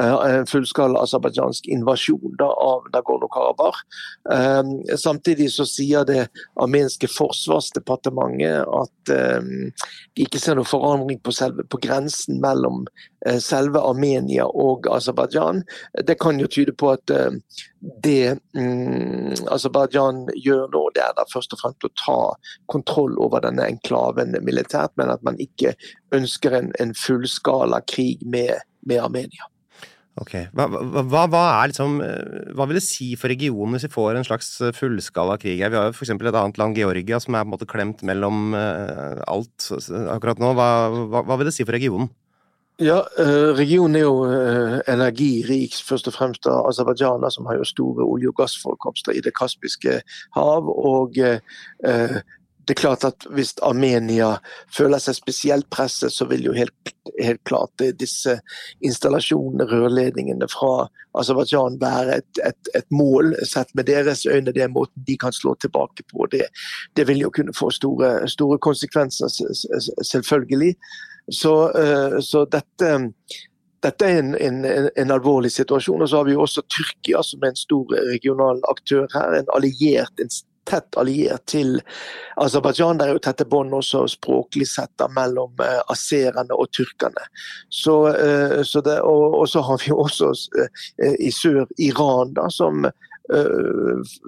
en 0.00 0.46
fullskala 0.48 1.02
aserbajdsjansk 1.04 1.66
invasjon 1.68 2.36
da, 2.40 2.48
av 2.48 2.86
Nagorno-Karabakh. 2.94 3.82
Um, 4.24 4.70
samtidig 4.96 5.50
så 5.52 5.66
sier 5.68 6.06
det 6.08 6.30
armenske 6.60 7.10
forsvarsdepartementet 7.12 8.64
at 8.64 9.12
um, 9.12 9.68
de 10.16 10.24
ikke 10.24 10.40
ser 10.40 10.56
noen 10.56 10.70
forandring 10.70 11.20
på, 11.20 11.34
selve, 11.36 11.66
på 11.68 11.80
grensen 11.84 12.40
mellom 12.40 12.86
selve 13.42 13.80
Armenia 13.80 14.46
og 14.46 14.88
Aserbajdsjan. 14.90 15.62
Det 16.06 16.18
kan 16.20 16.40
jo 16.42 16.48
tyde 16.50 16.74
på 16.78 16.92
at 16.94 17.12
uh, 17.14 17.30
det 18.04 18.38
mm, 18.56 19.46
Aserbajdsjan 19.54 20.24
gjør 20.42 20.66
nå, 20.72 20.82
det 20.96 21.04
er 21.04 21.14
da 21.18 21.26
først 21.32 21.54
og 21.54 21.62
fremst 21.62 21.86
å 21.86 21.92
ta 21.98 22.18
kontroll 22.72 23.14
over 23.22 23.44
denne 23.46 23.68
enklaven 23.74 24.36
militært, 24.42 24.94
men 25.00 25.12
at 25.14 25.22
man 25.26 25.38
ikke 25.42 25.76
ønsker 26.14 26.58
en, 26.58 26.74
en 26.82 26.94
fullskala 26.98 27.82
krig 27.88 28.22
med, 28.26 28.62
med 28.86 29.02
Armenia. 29.02 29.48
Ok. 30.20 30.34
Hva, 30.52 30.66
hva, 30.68 31.22
hva, 31.24 31.42
liksom, 31.70 31.94
hva, 32.52 32.66
vil 32.68 32.76
det 32.76 32.84
si 32.84 33.14
for 33.16 33.32
regionen 33.32 33.78
hvis 33.78 33.86
vi 33.86 33.94
får 33.94 34.18
en 34.18 34.26
slags 34.26 34.50
fullskala 34.76 35.38
krig 35.40 35.62
her? 35.64 35.72
Vi 35.72 35.78
har 35.78 35.88
jo 35.88 35.94
f.eks. 35.96 36.12
et 36.12 36.26
annet 36.28 36.60
land, 36.60 36.76
Georgia, 36.76 37.20
som 37.22 37.32
er 37.38 37.46
på 37.46 37.48
en 37.48 37.54
måte 37.54 37.70
klemt 37.70 38.04
mellom 38.04 38.52
alt 38.52 39.70
akkurat 40.12 40.42
nå. 40.42 40.52
Hva, 40.58 41.22
vil 41.32 41.48
det 41.48 41.54
si 41.56 41.64
for 41.64 41.78
regionen? 41.78 42.12
Ja, 42.80 43.02
uh, 43.18 43.52
Regionen 43.56 43.96
er 43.96 44.00
jo 44.00 44.24
uh, 44.24 44.78
energirik, 44.88 45.74
først 45.84 46.08
og 46.08 46.14
fremst 46.16 46.46
av 46.48 46.70
Aserbajdsjan, 46.70 47.26
som 47.30 47.46
har 47.46 47.60
jo 47.60 47.64
store 47.68 48.04
olje- 48.04 48.30
og 48.32 48.38
gassforekomster 48.40 49.12
i 49.12 49.20
Det 49.20 49.34
kaspiske 49.36 50.00
hav. 50.34 50.70
og 50.70 51.18
uh, 51.20 52.16
det 52.66 52.74
er 52.74 52.80
klart 52.80 53.04
at 53.04 53.26
Hvis 53.34 53.54
Armenia 53.62 54.36
føler 54.74 55.02
seg 55.02 55.16
spesielt 55.18 55.68
presset, 55.70 56.12
så 56.14 56.26
vil 56.30 56.46
jo 56.46 56.54
helt, 56.54 56.92
helt 57.18 57.42
klart 57.48 57.82
disse 57.98 58.38
installasjonene, 58.84 59.66
rørledningene 59.70 60.48
fra 60.50 60.88
Aserbajdsjan 61.18 61.80
være 61.82 62.20
et, 62.22 62.42
et, 62.46 62.72
et, 62.78 62.86
mål, 62.94 63.34
sett 63.48 63.72
med 63.74 63.90
deres 63.90 64.24
øyne. 64.26 64.54
Er 64.54 64.72
måten 64.72 65.04
de 65.06 65.16
kan 65.18 65.34
slå 65.34 65.54
tilbake 65.60 66.06
på. 66.12 66.26
Det, 66.32 66.46
det 66.96 67.06
vil 67.08 67.24
jo 67.26 67.30
kunne 67.34 67.54
få 67.56 67.70
store, 67.70 68.28
store 68.30 68.58
konsekvenser, 68.58 69.32
selvfølgelig. 70.02 70.76
Så, 71.32 71.54
eh, 71.78 72.20
så 72.20 72.44
dette, 72.50 72.92
dette 73.82 74.06
er 74.06 74.22
en, 74.22 74.34
en, 74.34 74.64
en, 74.96 75.10
alvorlig 75.10 75.52
situasjon. 75.52 76.02
Og 76.02 76.08
så 76.08 76.22
har 76.22 76.30
vi 76.30 76.36
jo 76.36 76.46
også 76.46 76.64
Tyrkia 76.70 77.22
som 77.26 77.42
er 77.42 77.52
en 77.52 77.60
stor 77.60 77.92
regional 78.10 78.62
aktør 78.70 79.06
her. 79.14 79.36
En 79.42 79.52
alliert, 79.54 80.14
en 80.22 80.32
tett 80.68 80.96
alliert 80.96 81.46
til 81.50 81.80
Aserbajdsjan. 82.40 82.98
Det 82.98 83.06
er 83.06 83.14
jo 83.16 83.22
tette 83.22 83.46
bånd 83.48 83.74
også 83.76 84.04
språklig 84.10 84.68
sett 84.70 85.04
mellom 85.14 85.54
uh, 85.60 85.80
aserene 85.92 86.54
og 86.56 86.70
tyrkerne. 86.76 87.24
Så, 87.68 87.96
uh, 88.14 88.60
så 88.66 88.82
det, 88.84 88.98
og, 89.00 89.38
og, 89.42 89.46
så 89.50 89.64
har 89.66 89.80
vi 89.82 89.92
jo 89.92 90.02
også 90.04 90.32
uh, 90.32 90.84
i 91.18 91.32
sør 91.34 91.64
Iran, 91.78 92.34
da, 92.38 92.50
som 92.50 92.86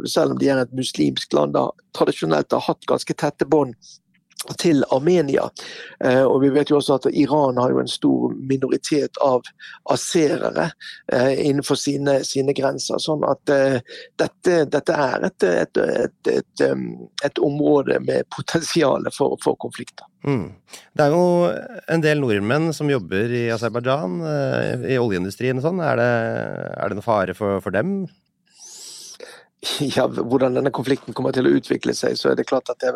selv 0.07 0.33
om 0.33 0.39
de 0.39 0.47
er 0.49 0.61
et 0.63 0.71
muslimsk 0.73 1.35
land, 1.35 1.53
da, 1.53 1.65
tradisjonelt 1.99 2.55
har 2.55 2.63
hatt 2.63 2.87
ganske 2.89 3.17
tette 3.19 3.45
bånd 3.51 3.75
til 4.59 4.85
Armenia. 4.93 5.49
Eh, 6.05 6.23
og 6.23 6.41
vi 6.43 6.51
vet 6.53 6.71
jo 6.71 6.79
også 6.79 6.99
at 6.99 7.09
Iran 7.13 7.59
har 7.61 7.73
jo 7.73 7.81
en 7.81 7.91
stor 7.91 8.35
minoritet 8.37 9.19
av 9.25 9.47
aserere 9.93 10.71
eh, 11.13 11.47
innenfor 11.49 11.79
sine, 11.81 12.19
sine, 12.29 12.55
grenser. 12.57 13.01
Sånn 13.03 13.25
at 13.29 13.53
eh, 13.53 13.79
dette, 14.21 14.65
dette, 14.71 14.97
er 15.07 15.29
et, 15.31 15.47
et, 15.49 15.81
et, 16.35 16.65
et, 17.25 17.41
område 17.45 18.01
med 18.05 18.29
potensial 18.35 19.09
for, 19.15 19.39
for 19.45 19.59
konflikter. 19.61 20.07
Mm. 20.25 20.51
Det 20.97 21.05
er 21.05 21.13
jo 21.13 21.25
en 21.93 22.05
del 22.05 22.21
nordmenn 22.23 22.71
som 22.77 22.89
jobber 22.89 23.33
i 23.33 23.47
Aserbajdsjan, 23.53 24.21
i 24.89 24.97
oljeindustrien 24.97 25.61
og 25.61 25.67
sånn. 25.67 25.83
Er, 25.85 26.01
er, 26.01 26.87
det 26.89 26.97
noen 26.97 27.05
fare 27.05 27.37
for, 27.37 27.61
for 27.65 27.75
dem? 27.77 28.05
Ja, 29.81 30.05
hvordan 30.09 30.57
denne 30.59 30.73
konflikten 30.77 31.17
kommer 31.17 31.33
til 31.33 31.49
å 31.49 31.55
utvikle 31.57 31.95
seg, 31.97 32.19
så 32.21 32.31
er 32.31 32.37
det 32.37 32.45
klart 32.49 32.69
at 32.73 32.85
det, 32.85 32.93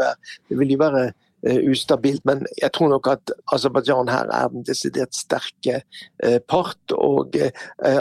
det 0.48 0.56
vil 0.60 0.74
jo 0.74 0.80
være 0.82 1.06
Eh, 1.08 1.27
ustabilt. 1.42 2.24
Men 2.24 2.46
jeg 2.58 2.72
tror 2.74 2.90
nok 2.94 3.08
at 3.12 3.32
Aserbajdsjan 3.54 4.10
her 4.10 4.30
er 4.34 4.50
den 4.52 4.66
desidert 4.66 5.14
sterke 5.16 5.82
eh, 6.24 6.40
part. 6.48 6.80
Og 6.96 7.36
eh, 7.38 7.52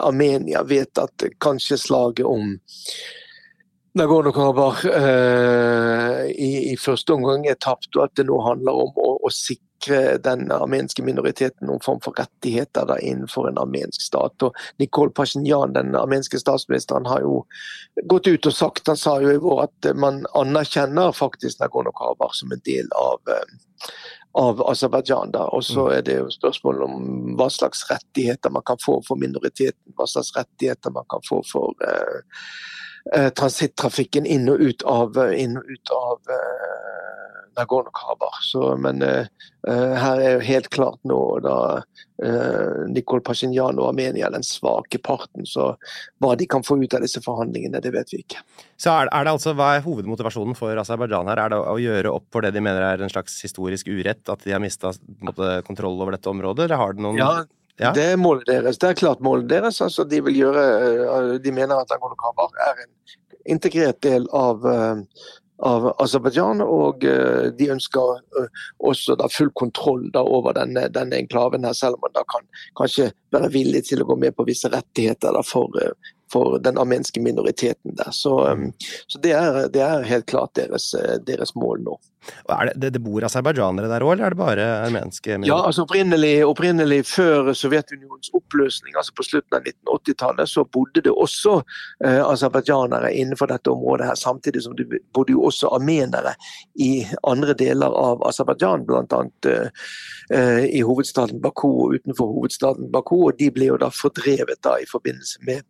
Armenia 0.02 0.64
vet 0.68 0.98
at 1.02 1.30
kanskje 1.44 1.80
slaget 1.82 2.26
om 2.26 2.58
Nagorno-Karabakh 3.98 4.84
i, 6.30 6.50
i, 6.70 6.76
første 6.78 7.16
omgang 7.16 7.48
er 7.50 7.56
tapt, 7.58 7.90
og 7.96 8.04
at 8.04 8.20
det 8.20 8.28
nå 8.28 8.36
handler 8.46 8.84
om 8.84 9.00
å, 9.02 9.16
å 9.26 9.32
sikre 9.34 9.67
sikre 9.78 10.18
den 10.18 10.52
armenske 10.52 11.04
minoriteten 11.04 11.68
noen 11.68 11.80
form 11.80 12.00
for 12.02 12.14
rettigheter 12.18 12.86
da, 12.86 13.00
innenfor 13.00 13.50
en 13.50 13.58
armensk 13.58 14.02
stat. 14.02 14.42
Og 14.44 14.56
Nikol 14.80 15.12
Pashinyan, 15.12 15.74
den 15.74 15.96
armenske 15.96 16.40
statsministeren, 16.40 17.06
har 17.06 17.22
jo 17.22 17.46
gått 18.06 18.28
ut 18.28 18.46
og 18.46 18.54
sagt 18.54 18.88
han 18.88 18.98
sa 18.98 19.20
jo 19.22 19.32
i 19.32 19.42
vår 19.42 19.64
at 19.68 19.92
man 19.96 20.26
anerkjenner 20.36 21.12
faktisk 21.12 21.60
Nagorno-Karabakh 21.60 22.34
som 22.34 22.52
en 22.52 22.62
del 22.66 22.88
av 22.96 23.20
eh, 23.28 23.58
av 24.38 24.62
Aserbajdsjan. 24.70 25.34
Og 25.36 25.64
så 25.64 25.88
mm. 25.88 25.94
er 25.98 26.02
det 26.06 26.18
jo 26.20 26.30
spørsmål 26.30 26.84
om 26.86 26.98
hva 27.38 27.50
slags 27.50 27.88
rettigheter 27.90 28.54
man 28.54 28.66
kan 28.66 28.78
få 28.84 29.00
for 29.08 29.18
minoriteten. 29.18 29.96
Hva 29.98 30.06
slags 30.06 30.36
rettigheter 30.36 30.94
man 30.94 31.08
kan 31.10 31.24
få 31.26 31.42
for 31.48 31.74
uh, 31.82 32.20
uh 33.16 33.30
transittrafikken 33.34 34.26
inn 34.28 34.50
og 34.52 34.62
ut 34.62 34.84
av, 34.84 35.18
inn 35.34 35.58
og 35.58 35.66
ut 35.72 35.92
av 35.96 36.36
eh, 36.36 36.87
Nagorno-Karabakh. 37.58 38.42
Men 38.84 39.04
her 39.68 40.22
er 40.22 40.38
jo 40.38 40.44
helt 40.48 40.70
klart 40.72 41.00
nå 41.08 41.20
da 41.44 41.58
Nikol 42.90 43.22
Pasjinjan 43.26 43.78
og 43.82 43.90
Armenia 43.92 44.30
den 44.34 44.46
svake 44.46 45.02
parten. 45.04 45.46
Så 45.50 45.74
hva 46.24 46.36
de 46.40 46.48
kan 46.50 46.64
få 46.66 46.80
ut 46.80 46.96
av 46.98 47.04
disse 47.04 47.22
forhandlingene, 47.26 47.82
det 47.84 47.92
vet 47.94 48.14
vi 48.14 48.22
ikke. 48.24 48.42
Så 48.80 48.94
er, 48.94 49.12
er 49.12 49.28
det 49.28 49.36
altså, 49.36 49.54
Hva 49.58 49.74
er 49.76 49.86
hovedmotivasjonen 49.86 50.58
for 50.58 50.78
Aserbajdsjan 50.82 51.30
her? 51.34 51.44
Er 51.44 51.54
det 51.54 51.62
å 51.62 51.78
gjøre 51.82 52.16
opp 52.16 52.30
for 52.34 52.46
det 52.46 52.54
de 52.56 52.64
mener 52.64 52.86
er 52.86 53.04
en 53.04 53.12
slags 53.12 53.38
historisk 53.44 53.90
urett, 53.92 54.24
at 54.30 54.46
de 54.46 54.56
har 54.56 54.64
mista 54.64 54.94
kontroll 55.68 56.00
over 56.00 56.16
dette 56.18 56.32
området? 56.32 56.68
Eller 56.68 56.82
har 56.82 56.98
det 56.98 57.06
noen 57.06 57.22
ja, 57.22 57.32
ja. 57.78 57.92
Det 57.94 58.06
er 58.14 58.18
målet 58.18 58.48
deres. 58.50 58.80
Det 58.82 58.90
er 58.90 58.98
klart 58.98 59.20
målet 59.22 59.50
deres. 59.52 59.82
Altså, 59.86 60.06
de 60.10 60.22
vil 60.26 60.40
gjøre 60.40 61.38
De 61.44 61.54
mener 61.54 61.78
at 61.78 61.92
Nagorno-Karabakh 61.94 62.64
er 62.66 62.86
en 62.86 62.94
integrert 63.54 64.02
del 64.04 64.26
av, 64.36 64.66
av 65.66 65.88
Aserbajdsjan, 66.04 66.62
og 66.62 67.06
de 67.58 67.70
ønsker 67.74 68.20
også 68.78 69.16
da 69.18 69.30
full 69.32 69.50
kontroll 69.58 70.06
da 70.14 70.22
over 70.22 70.54
denne, 70.58 70.88
denne, 70.94 71.18
enklaven, 71.18 71.66
her, 71.66 71.74
selv 71.78 71.98
om 71.98 72.06
man 72.06 72.14
da 72.18 72.24
kan 72.30 72.46
kanskje 72.78 73.10
være 73.34 73.50
villig 73.56 73.86
til 73.90 74.04
å 74.04 74.10
gå 74.12 74.20
med 74.22 74.38
på 74.38 74.46
visse 74.48 74.70
rettigheter 74.74 75.34
da, 75.34 75.42
for, 75.46 75.74
for 76.32 76.60
den 76.62 76.78
armenske 76.78 77.24
minoriteten 77.24 77.98
der. 77.98 78.14
Så, 78.14 78.38
så 79.08 79.24
det, 79.24 79.34
er, 79.34 79.64
det, 79.74 79.82
er, 79.82 80.06
helt 80.08 80.30
klart 80.30 80.54
deres, 80.60 80.92
deres 81.26 81.56
mål 81.58 81.82
nå. 81.88 81.98
Det, 82.28 82.74
det, 82.76 82.90
det, 82.96 83.02
bor 83.04 83.26
aserbajdsjanere 83.28 83.90
der 83.92 84.06
òg, 84.06 84.14
eller 84.16 84.28
er 84.28 84.36
det 84.36 84.40
bare 84.40 84.68
armenske? 84.88 85.38
Ja, 85.48 85.60
altså 85.68 85.86
opprinnelig, 85.88 86.34
opprinnelig, 86.48 87.02
før 87.10 87.52
Sovjetunionens 87.58 88.32
oppløsning, 88.38 88.96
altså 88.98 89.16
på 89.18 89.26
slutten 89.28 89.60
av 89.60 89.68
1980-tallet, 89.68 90.52
så 90.52 90.66
bodde 90.78 91.04
det 91.06 91.14
også 91.14 91.60
eh, 92.06 92.22
aserbajdsjanere 92.24 93.14
innenfor 93.16 93.52
dette 93.52 93.72
området 93.72 94.10
her, 94.12 94.20
samtidig 94.20 94.64
som 94.66 94.76
det 94.78 94.88
bodde 95.16 95.36
jo 95.36 95.46
også 95.50 95.72
armenere 95.78 96.36
i 96.84 96.92
andre 97.28 97.56
deler 97.58 97.94
av 97.98 98.26
Aserbajdsjan, 98.28 98.86
bl.a. 98.88 99.24
Eh, 100.34 100.66
i 100.66 100.84
hovedstaden 100.86 101.42
Baku 101.42 101.70
og 101.70 101.98
utenfor 101.98 102.34
hovedstaden 102.36 102.92
Baku, 102.92 103.18
og 103.30 103.40
de 103.40 103.50
ble 103.54 103.72
jo 103.72 103.80
da 103.82 103.92
fordrevet 103.94 104.60
da 104.66 104.78
i 104.82 104.90
forbindelse 104.90 105.44
med 105.48 105.64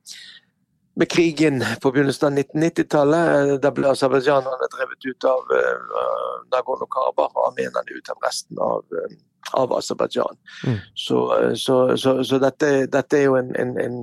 med 0.97 1.09
krigen 1.11 1.63
på 1.81 1.91
begynnelsen 1.91 2.27
av 2.27 2.39
1990-tallet. 2.39 3.53
Da 3.61 3.71
ble 3.71 3.91
aserbajdsjanerne 3.91 4.69
drevet 4.73 5.05
ut 5.05 5.27
av 5.29 5.53
uh, 5.53 6.43
Nagorno-Karabakh 6.53 7.37
og 7.37 7.49
armenerne 7.51 7.97
ut 7.97 8.13
av 8.13 8.25
resten 8.25 8.61
av, 8.65 8.85
uh, 8.97 9.17
av 9.61 9.75
Aserbajdsjan. 9.77 10.39
Mm. 10.65 10.77
Så, 11.05 11.19
så, 11.55 11.77
så, 11.97 12.15
så 12.25 12.41
dette, 12.41 12.71
dette, 12.93 13.19
er 13.19 13.27
jo 13.29 13.37
en, 13.37 13.53
en, 13.61 13.75
en, 13.83 13.99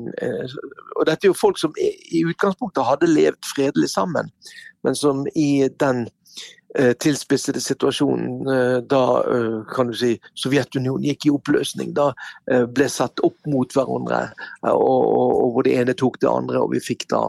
Og 0.94 1.08
dette 1.10 1.26
er 1.26 1.32
jo 1.32 1.38
folk 1.38 1.58
som 1.60 1.74
i 1.82 2.22
utgangspunktet 2.22 2.86
hadde 2.86 3.10
levd 3.10 3.42
fredelig 3.56 3.90
sammen, 3.96 4.30
men 4.86 4.94
som 4.94 5.26
i 5.34 5.66
den 5.80 6.06
Eh, 6.06 6.23
tilspissede 6.74 7.60
situasjonen 7.62 8.50
eh, 8.50 8.76
da 8.90 9.04
eh, 9.30 9.56
kan 9.70 9.90
du 9.90 9.94
si, 9.98 10.14
Sovjetunionen 10.38 11.06
gikk 11.06 11.28
i 11.28 11.34
oppløsning. 11.34 11.94
Da 11.94 12.10
ble 12.74 12.90
satt 12.90 13.22
opp 13.26 13.38
mot 13.50 13.70
hverandre, 13.74 14.26
og, 14.70 15.02
og, 15.06 15.48
hvor 15.54 15.66
det 15.66 15.76
ene 15.78 15.94
tok 15.98 16.20
det 16.22 16.30
andre. 16.30 16.62
og 16.62 16.72
vi 16.74 16.82
fikk 16.82 17.08
da 17.12 17.28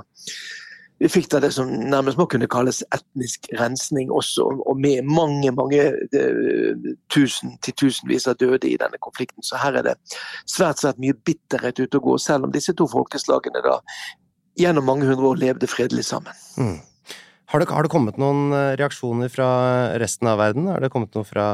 vi 1.03 1.09
fikk 1.11 1.27
da 1.33 1.41
det 1.43 1.49
som 1.51 1.67
nærmest 1.67 2.15
må 2.15 2.23
kunne 2.31 2.47
kalles 2.47 2.79
etnisk 2.95 3.49
rensning 3.59 4.13
også, 4.15 4.45
og 4.63 4.79
med 4.79 5.03
mange 5.03 5.51
mange 5.51 5.89
tusen 7.11 7.57
til 7.59 7.75
tusenvis 7.75 8.29
av 8.31 8.39
døde 8.39 8.69
i 8.69 8.77
denne 8.79 8.97
konflikten. 9.03 9.43
Så 9.43 9.59
her 9.59 9.75
er 9.75 9.89
det 9.89 9.95
svært 10.47 10.79
svært 10.79 11.01
mye 11.03 11.17
bitterhet 11.27 11.83
ute 11.83 11.99
å 11.99 12.05
gå, 12.07 12.17
selv 12.23 12.47
om 12.47 12.55
disse 12.55 12.73
to 12.79 12.87
folkeslagene 12.87 13.63
da 13.65 13.81
gjennom 14.55 14.87
mange 14.87 15.07
hundre 15.09 15.33
år 15.33 15.41
levde 15.43 15.67
fredelig 15.67 16.07
sammen. 16.07 16.31
Mm. 16.55 16.79
Har 17.47 17.61
det, 17.61 17.67
har 17.69 17.85
det, 17.85 17.91
kommet 17.93 18.17
noen 18.17 18.49
eh, 18.55 18.73
reaksjoner 18.79 19.29
fra 19.29 19.47
resten 20.01 20.29
av 20.31 20.39
verden? 20.41 20.65
Har 20.71 20.81
det 20.81 20.89
kommet 20.93 21.13
noe 21.13 21.27
fra 21.27 21.45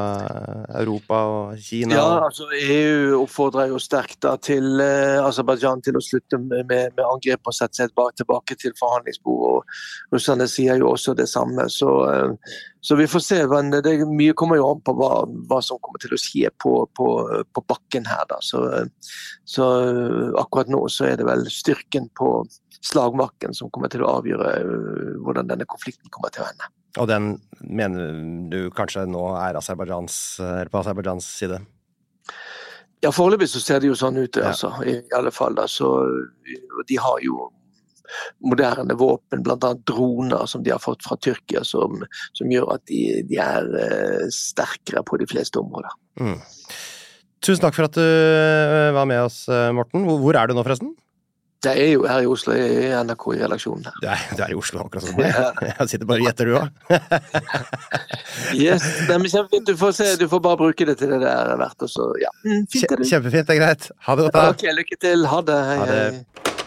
Europa 0.80 1.18
og 1.28 1.60
Kina? 1.60 1.98
Ja, 1.98 2.06
altså 2.30 2.48
EU 2.56 3.18
oppfordrer 3.20 3.68
jo 3.74 3.80
sterkt 3.82 4.24
til 4.46 4.80
eh, 4.80 5.20
Aserbajdsjan 5.20 5.84
til 5.84 6.00
å 6.00 6.04
slutte 6.04 6.40
med, 6.40 6.64
med, 6.70 7.02
angrep 7.04 7.44
og 7.44 7.56
sette 7.56 7.82
seg 7.82 7.92
tilbake 8.16 8.56
til 8.56 8.72
forhandlingsbordet. 8.80 9.80
Russerne 10.16 10.48
sier 10.48 10.80
jo 10.80 10.94
også 10.94 11.12
det 11.18 11.28
samme. 11.28 11.68
Så, 11.72 11.92
eh, 12.08 12.56
så 12.82 12.96
vi 12.98 13.06
får 13.06 13.20
se. 13.22 13.46
men 13.46 13.70
det, 13.70 13.92
Mye 14.10 14.34
kommer 14.34 14.58
jo 14.58 14.72
an 14.72 14.80
på 14.82 14.94
hva, 14.98 15.22
hva 15.46 15.60
som 15.62 15.78
kommer 15.78 16.02
til 16.02 16.16
å 16.16 16.18
skje 16.18 16.50
på, 16.58 16.72
på, 16.98 17.08
på 17.54 17.62
bakken 17.70 18.08
her. 18.10 18.24
da. 18.30 18.40
Så, 18.42 18.64
så 19.46 19.68
akkurat 20.40 20.72
nå 20.72 20.80
så 20.90 21.06
er 21.12 21.20
det 21.20 21.28
vel 21.28 21.46
styrken 21.46 22.08
på 22.18 22.34
slagmarken 22.82 23.54
som 23.54 23.70
kommer 23.70 23.92
til 23.92 24.02
å 24.02 24.16
avgjøre 24.16 24.50
øh, 24.66 25.12
hvordan 25.22 25.52
denne 25.52 25.68
konflikten 25.70 26.10
kommer 26.10 26.34
til 26.34 26.42
å 26.42 26.48
ende. 26.50 26.72
Og 26.98 27.06
den 27.08 27.30
mener 27.62 28.18
du 28.50 28.66
kanskje 28.74 29.06
nå 29.06 29.28
er 29.38 29.54
på 29.54 29.62
Aserbajdsjans 30.82 31.30
side? 31.38 31.62
Ja, 33.02 33.10
foreløpig 33.14 33.48
så 33.50 33.62
ser 33.62 33.78
det 33.82 33.92
jo 33.92 33.98
sånn 33.98 34.18
ut, 34.18 34.36
ja. 34.36 34.50
altså. 34.50 34.74
I, 34.82 34.98
alle 35.14 35.30
fall. 35.34 35.54
Da. 35.58 35.68
Så, 35.70 35.88
de 36.90 36.98
har 36.98 37.22
jo 37.22 37.46
moderne 38.44 38.96
våpen, 38.98 39.44
bl.a. 39.44 39.72
droner 39.88 40.46
som 40.50 40.64
de 40.64 40.74
har 40.74 40.82
fått 40.82 41.04
fra 41.06 41.18
Tyrkia, 41.22 41.64
som, 41.66 42.02
som 42.38 42.52
gjør 42.52 42.74
at 42.76 42.84
de, 42.90 43.20
de 43.28 43.38
er 43.42 43.68
uh, 43.74 44.26
sterkere 44.32 45.04
på 45.06 45.20
de 45.22 45.28
fleste 45.30 45.60
områder. 45.62 45.94
Mm. 46.20 46.40
Tusen 47.42 47.64
takk 47.64 47.74
for 47.74 47.88
at 47.88 47.96
du 47.96 48.02
øh, 48.04 48.92
var 48.94 49.06
med 49.10 49.24
oss, 49.24 49.44
Morten. 49.74 50.04
Hvor 50.06 50.36
er 50.38 50.46
du 50.46 50.54
nå, 50.54 50.62
forresten? 50.62 50.92
Jeg 51.62 51.78
er 51.78 51.92
jo 51.92 52.06
her 52.10 52.24
i 52.24 52.26
Oslo, 52.26 52.54
i 52.58 52.88
NRK 53.06 53.24
i 53.36 53.38
redaksjonen 53.38 53.84
her. 53.86 53.98
Du 54.02 54.06
er, 54.10 54.22
du 54.34 54.40
er 54.42 54.50
i 54.50 54.56
Oslo 54.58 54.80
akkurat 54.82 55.04
som 55.06 55.14
meg. 55.20 55.36
Jeg 55.68 55.92
sitter 55.92 56.08
bare 56.10 56.18
og 56.18 56.26
gjetter, 56.26 56.50
du 56.50 56.56
òg. 56.58 56.66
yes. 58.64 58.86
Du 59.68 59.76
får 59.78 59.94
se, 59.94 60.08
du 60.18 60.26
får 60.32 60.42
bare 60.42 60.58
bruke 60.58 60.88
det 60.88 60.96
til 60.98 61.14
det 61.14 61.20
det 61.22 61.30
er 61.30 61.54
verdt. 61.60 61.86
Og 61.86 61.92
så, 61.92 62.08
ja. 62.18 62.32
Mm, 62.42 62.66
fint. 62.72 62.96
Kjempefint, 62.98 63.46
det 63.46 63.54
er 63.54 63.60
greit. 63.60 63.86
Ha 64.08 64.18
det 64.18 64.26
godt. 64.26 64.40
da. 64.40 64.48
Ok, 64.56 64.66
lykke 64.80 64.98
til. 65.06 65.26
Ha 65.30 65.40
det. 65.52 65.60
Hei, 65.68 65.78
ha 65.78 65.86
det. 65.92 66.61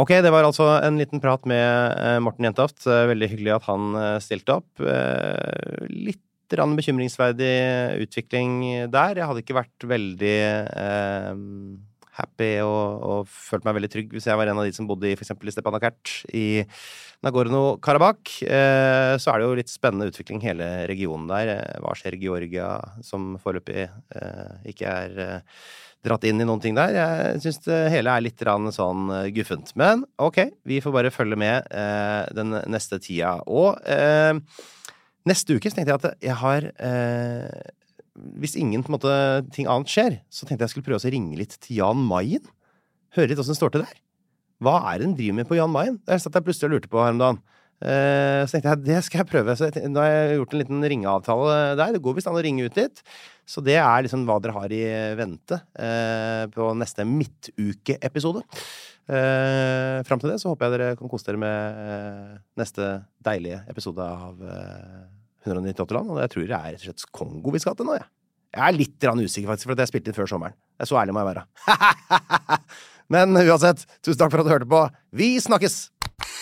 Ok, 0.00 0.08
det 0.24 0.30
var 0.32 0.46
altså 0.46 0.70
en 0.80 0.96
liten 0.96 1.20
prat 1.20 1.44
med 1.44 1.60
eh, 2.00 2.18
Morten 2.24 2.46
Jentoft. 2.46 2.86
Eh, 2.88 3.10
veldig 3.10 3.26
hyggelig 3.28 3.50
at 3.58 3.66
han 3.66 3.96
eh, 4.00 4.20
stilte 4.24 4.54
opp. 4.56 4.84
Litt 5.92 6.56
rann 6.56 6.72
bekymringsverdig 6.78 8.00
utvikling 8.00 8.54
der. 8.92 9.20
Jeg 9.20 9.28
hadde 9.28 9.42
ikke 9.44 9.58
vært 9.58 9.86
veldig 9.90 10.32
eh, 10.48 11.42
happy 12.16 12.50
og, 12.64 13.04
og 13.04 13.28
følt 13.28 13.68
meg 13.68 13.76
veldig 13.82 13.92
trygg 13.92 14.16
hvis 14.16 14.30
jeg 14.30 14.40
var 14.40 14.48
en 14.48 14.62
av 14.62 14.68
de 14.68 14.72
som 14.76 14.88
bodde 14.88 15.10
i 15.10 15.12
f.eks. 15.12 15.34
i 15.36 15.54
Stepanakert 15.58 16.16
i 16.40 16.46
Nagorno-Karabakh. 17.28 18.40
Eh, 18.48 19.12
så 19.20 19.34
er 19.34 19.42
det 19.42 19.50
jo 19.50 19.60
litt 19.60 19.76
spennende 19.76 20.08
utvikling 20.08 20.40
hele 20.48 20.72
regionen 20.88 21.28
der. 21.28 21.52
Hva 21.84 21.92
skjer 22.00 22.16
i 22.16 22.24
Georgia, 22.24 22.72
som 23.04 23.34
foreløpig 23.44 23.84
eh, 23.84 24.52
ikke 24.72 24.98
er 25.04 25.24
dratt 26.02 26.24
inn 26.26 26.42
i 26.42 26.46
noen 26.46 26.62
ting 26.62 26.74
der. 26.74 26.94
Jeg 26.96 27.42
syns 27.44 27.60
det 27.66 27.78
hele 27.94 28.10
er 28.10 28.24
litt 28.24 28.42
sånn 28.74 29.12
eh, 29.14 29.28
guffent. 29.34 29.74
Men 29.78 30.06
ok, 30.18 30.40
vi 30.66 30.80
får 30.82 30.96
bare 30.96 31.14
følge 31.14 31.38
med 31.38 31.68
eh, 31.70 32.24
den 32.34 32.56
neste 32.72 32.98
tida. 33.02 33.38
Og 33.46 33.78
neste 35.28 35.54
uke 35.54 35.70
så 35.70 35.78
tenkte 35.78 35.94
jeg 35.94 36.02
at 36.02 36.26
jeg 36.26 36.38
har 36.40 36.66
hvis 38.12 38.58
ingen 38.60 38.84
måte, 38.92 39.08
ting 39.56 39.68
annet 39.70 39.88
skjer, 39.88 40.18
så 40.28 40.44
tenkte 40.44 40.66
jeg 40.66 40.74
skulle 40.74 40.84
prøve 40.90 41.00
å 41.00 41.12
ringe 41.14 41.38
litt 41.38 41.56
til 41.64 41.78
Jan 41.78 42.02
Mayen. 42.04 42.44
Høre 43.16 43.30
litt 43.30 43.40
åssen 43.40 43.56
det 43.56 43.60
står 43.60 43.72
til 43.72 43.84
der. 43.86 44.02
Hva 44.62 44.76
er 44.92 45.00
det 45.00 45.08
en 45.08 45.16
driver 45.18 45.38
med 45.40 45.48
på 45.48 45.56
Jan 45.58 45.72
Mayen? 45.72 45.96
Det 46.06 46.20
satt 46.22 46.36
jeg 46.38 46.46
plutselig 46.46 46.68
og 46.68 46.74
lurte 46.76 46.90
på 46.92 47.00
her 47.02 47.14
om 47.16 47.22
dagen. 47.22 47.40
Eh, 47.82 48.42
så 48.46 48.54
tenkte 48.54 48.72
jeg 48.72 48.84
det 48.86 49.00
skal 49.06 49.22
jeg 49.22 49.30
prøve. 49.32 49.56
Så 49.58 49.68
jeg, 49.68 49.90
har 49.90 50.12
jeg 50.12 50.38
gjort 50.40 50.54
en 50.54 50.62
liten 50.62 50.88
ringeavtale 50.94 51.58
der. 51.80 51.96
Det 51.96 52.04
går 52.04 52.16
visst 52.18 52.30
an 52.30 52.38
å 52.38 52.44
ringe 52.44 52.68
ut 52.68 52.78
dit. 52.78 53.04
Så 53.48 53.64
det 53.64 53.76
er 53.82 54.06
liksom 54.06 54.22
hva 54.28 54.38
dere 54.40 54.54
har 54.54 54.72
i 54.72 54.84
vente 55.18 55.58
uh, 55.58 56.46
på 56.54 56.68
neste 56.78 57.02
midtukeepisode. 57.08 58.44
Eh, 59.10 59.98
Fram 60.06 60.20
til 60.22 60.30
det 60.30 60.38
så 60.38 60.52
håper 60.52 60.68
jeg 60.68 60.74
dere 60.76 60.96
kan 60.98 61.10
kose 61.10 61.26
dere 61.26 61.40
med 61.42 61.80
eh, 61.82 62.34
neste 62.60 62.92
deilige 63.24 63.58
episode 63.70 64.04
av 64.06 64.38
eh, 64.46 65.00
198 65.48 65.96
land, 65.96 66.12
og 66.14 66.20
jeg 66.22 66.32
tror 66.34 66.46
det 66.46 66.58
er 66.58 66.68
rett 66.68 66.84
og 66.84 66.86
slett 66.86 67.08
Kongo 67.18 67.54
vi 67.54 67.62
skal 67.62 67.74
til 67.78 67.88
nå, 67.88 67.98
jeg. 67.98 68.06
Jeg 68.52 68.62
er 68.68 68.76
litt 68.76 69.06
usikker, 69.08 69.48
faktisk, 69.48 69.66
for 69.66 69.74
at 69.74 69.82
jeg 69.82 69.90
spilte 69.90 70.12
inn 70.12 70.18
før 70.18 70.28
sommeren. 70.28 70.56
Det 70.76 70.84
er 70.84 70.90
så 70.90 71.00
ærlig 71.00 71.16
må 71.16 71.24
jeg 71.24 71.30
være. 71.32 71.44
Men 73.12 73.40
uansett, 73.40 73.86
tusen 74.04 74.20
takk 74.20 74.34
for 74.34 74.42
at 74.42 74.46
du 74.46 74.52
hørte 74.52 74.68
på. 74.68 74.84
Vi 75.16 75.34
snakkes! 75.40 75.86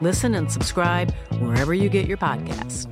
Listen 0.00 0.34
and 0.34 0.50
subscribe 0.50 1.14
wherever 1.40 1.72
you 1.72 1.88
get 1.88 2.06
your 2.06 2.18
podcasts. 2.18 2.86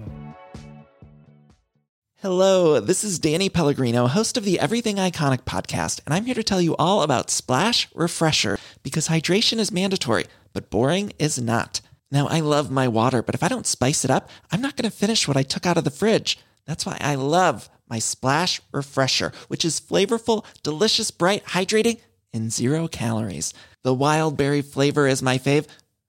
Hello, 2.17 2.81
this 2.81 3.05
is 3.05 3.19
Danny 3.19 3.51
Pellegrino, 3.51 4.07
host 4.07 4.39
of 4.39 4.45
the 4.45 4.59
Everything 4.59 4.97
Iconic 4.97 5.43
podcast, 5.43 6.01
and 6.07 6.15
I'm 6.15 6.25
here 6.25 6.35
to 6.35 6.43
tell 6.43 6.63
you 6.63 6.75
all 6.77 7.03
about 7.03 7.29
Splash 7.29 7.87
Refresher 7.95 8.59
because 8.83 9.09
hydration 9.09 9.59
is 9.59 9.71
mandatory, 9.71 10.25
but 10.55 10.71
boring 10.71 11.13
is 11.19 11.39
not. 11.39 11.83
Now, 12.11 12.27
I 12.29 12.41
love 12.41 12.71
my 12.71 12.89
water, 12.89 13.23
but 13.23 13.35
if 13.35 13.43
I 13.43 13.49
don't 13.49 13.67
spice 13.67 14.07
it 14.07 14.11
up, 14.11 14.31
I'm 14.51 14.63
not 14.63 14.75
going 14.75 14.91
to 14.91 14.97
finish 14.97 15.29
what 15.29 15.37
I 15.37 15.43
took 15.43 15.67
out 15.67 15.77
of 15.77 15.85
the 15.85 15.91
fridge. 15.91 16.39
That's 16.65 16.87
why 16.87 16.97
I 17.03 17.17
love 17.17 17.69
my 17.91 17.99
Splash 17.99 18.63
Refresher, 18.73 19.31
which 19.49 19.67
is 19.67 19.79
flavorful, 19.79 20.47
delicious, 20.63 21.11
bright, 21.11 21.45
hydrating, 21.45 22.01
and 22.33 22.51
zero 22.51 22.89
calories. 22.89 23.53
The 23.83 23.93
wild 23.93 24.39
berry 24.39 24.63
flavor 24.63 25.07
is 25.07 25.21
my 25.21 25.37
fave. 25.37 25.67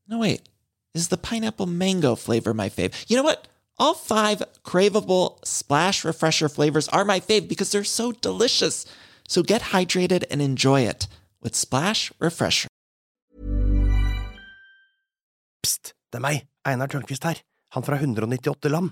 No, 0.08 0.20
wait, 0.20 0.48
is 0.96 1.10
the 1.10 1.18
pineapple 1.18 1.68
mango 1.68 2.16
flavor 2.16 2.54
my 2.54 2.70
fave? 2.70 2.94
You 3.08 3.18
know 3.18 3.24
what? 3.24 3.48
All 3.78 3.94
five 3.94 4.42
craveable 4.64 5.46
Splash 5.46 6.06
Refresher 6.06 6.50
flavors 6.50 6.88
are 6.88 7.06
my 7.06 7.20
fave 7.20 7.48
because 7.48 7.72
they're 7.72 7.84
so 7.84 8.14
delicious. 8.14 8.86
So 9.28 9.44
get 9.44 9.62
hydrated 9.74 10.24
and 10.32 10.42
enjoy 10.42 10.82
it 10.82 11.08
with 11.42 11.56
Splash 11.56 12.12
Refresher. 12.20 12.70
Pst, 15.62 15.94
det 16.12 16.20
er 16.20 16.22
meg, 16.22 16.46
Einar 16.64 16.88
Tørnquist 16.88 17.26
her, 17.26 17.42
han 17.74 17.84
fra 17.84 17.98
198 17.98 18.70
land. 18.70 18.92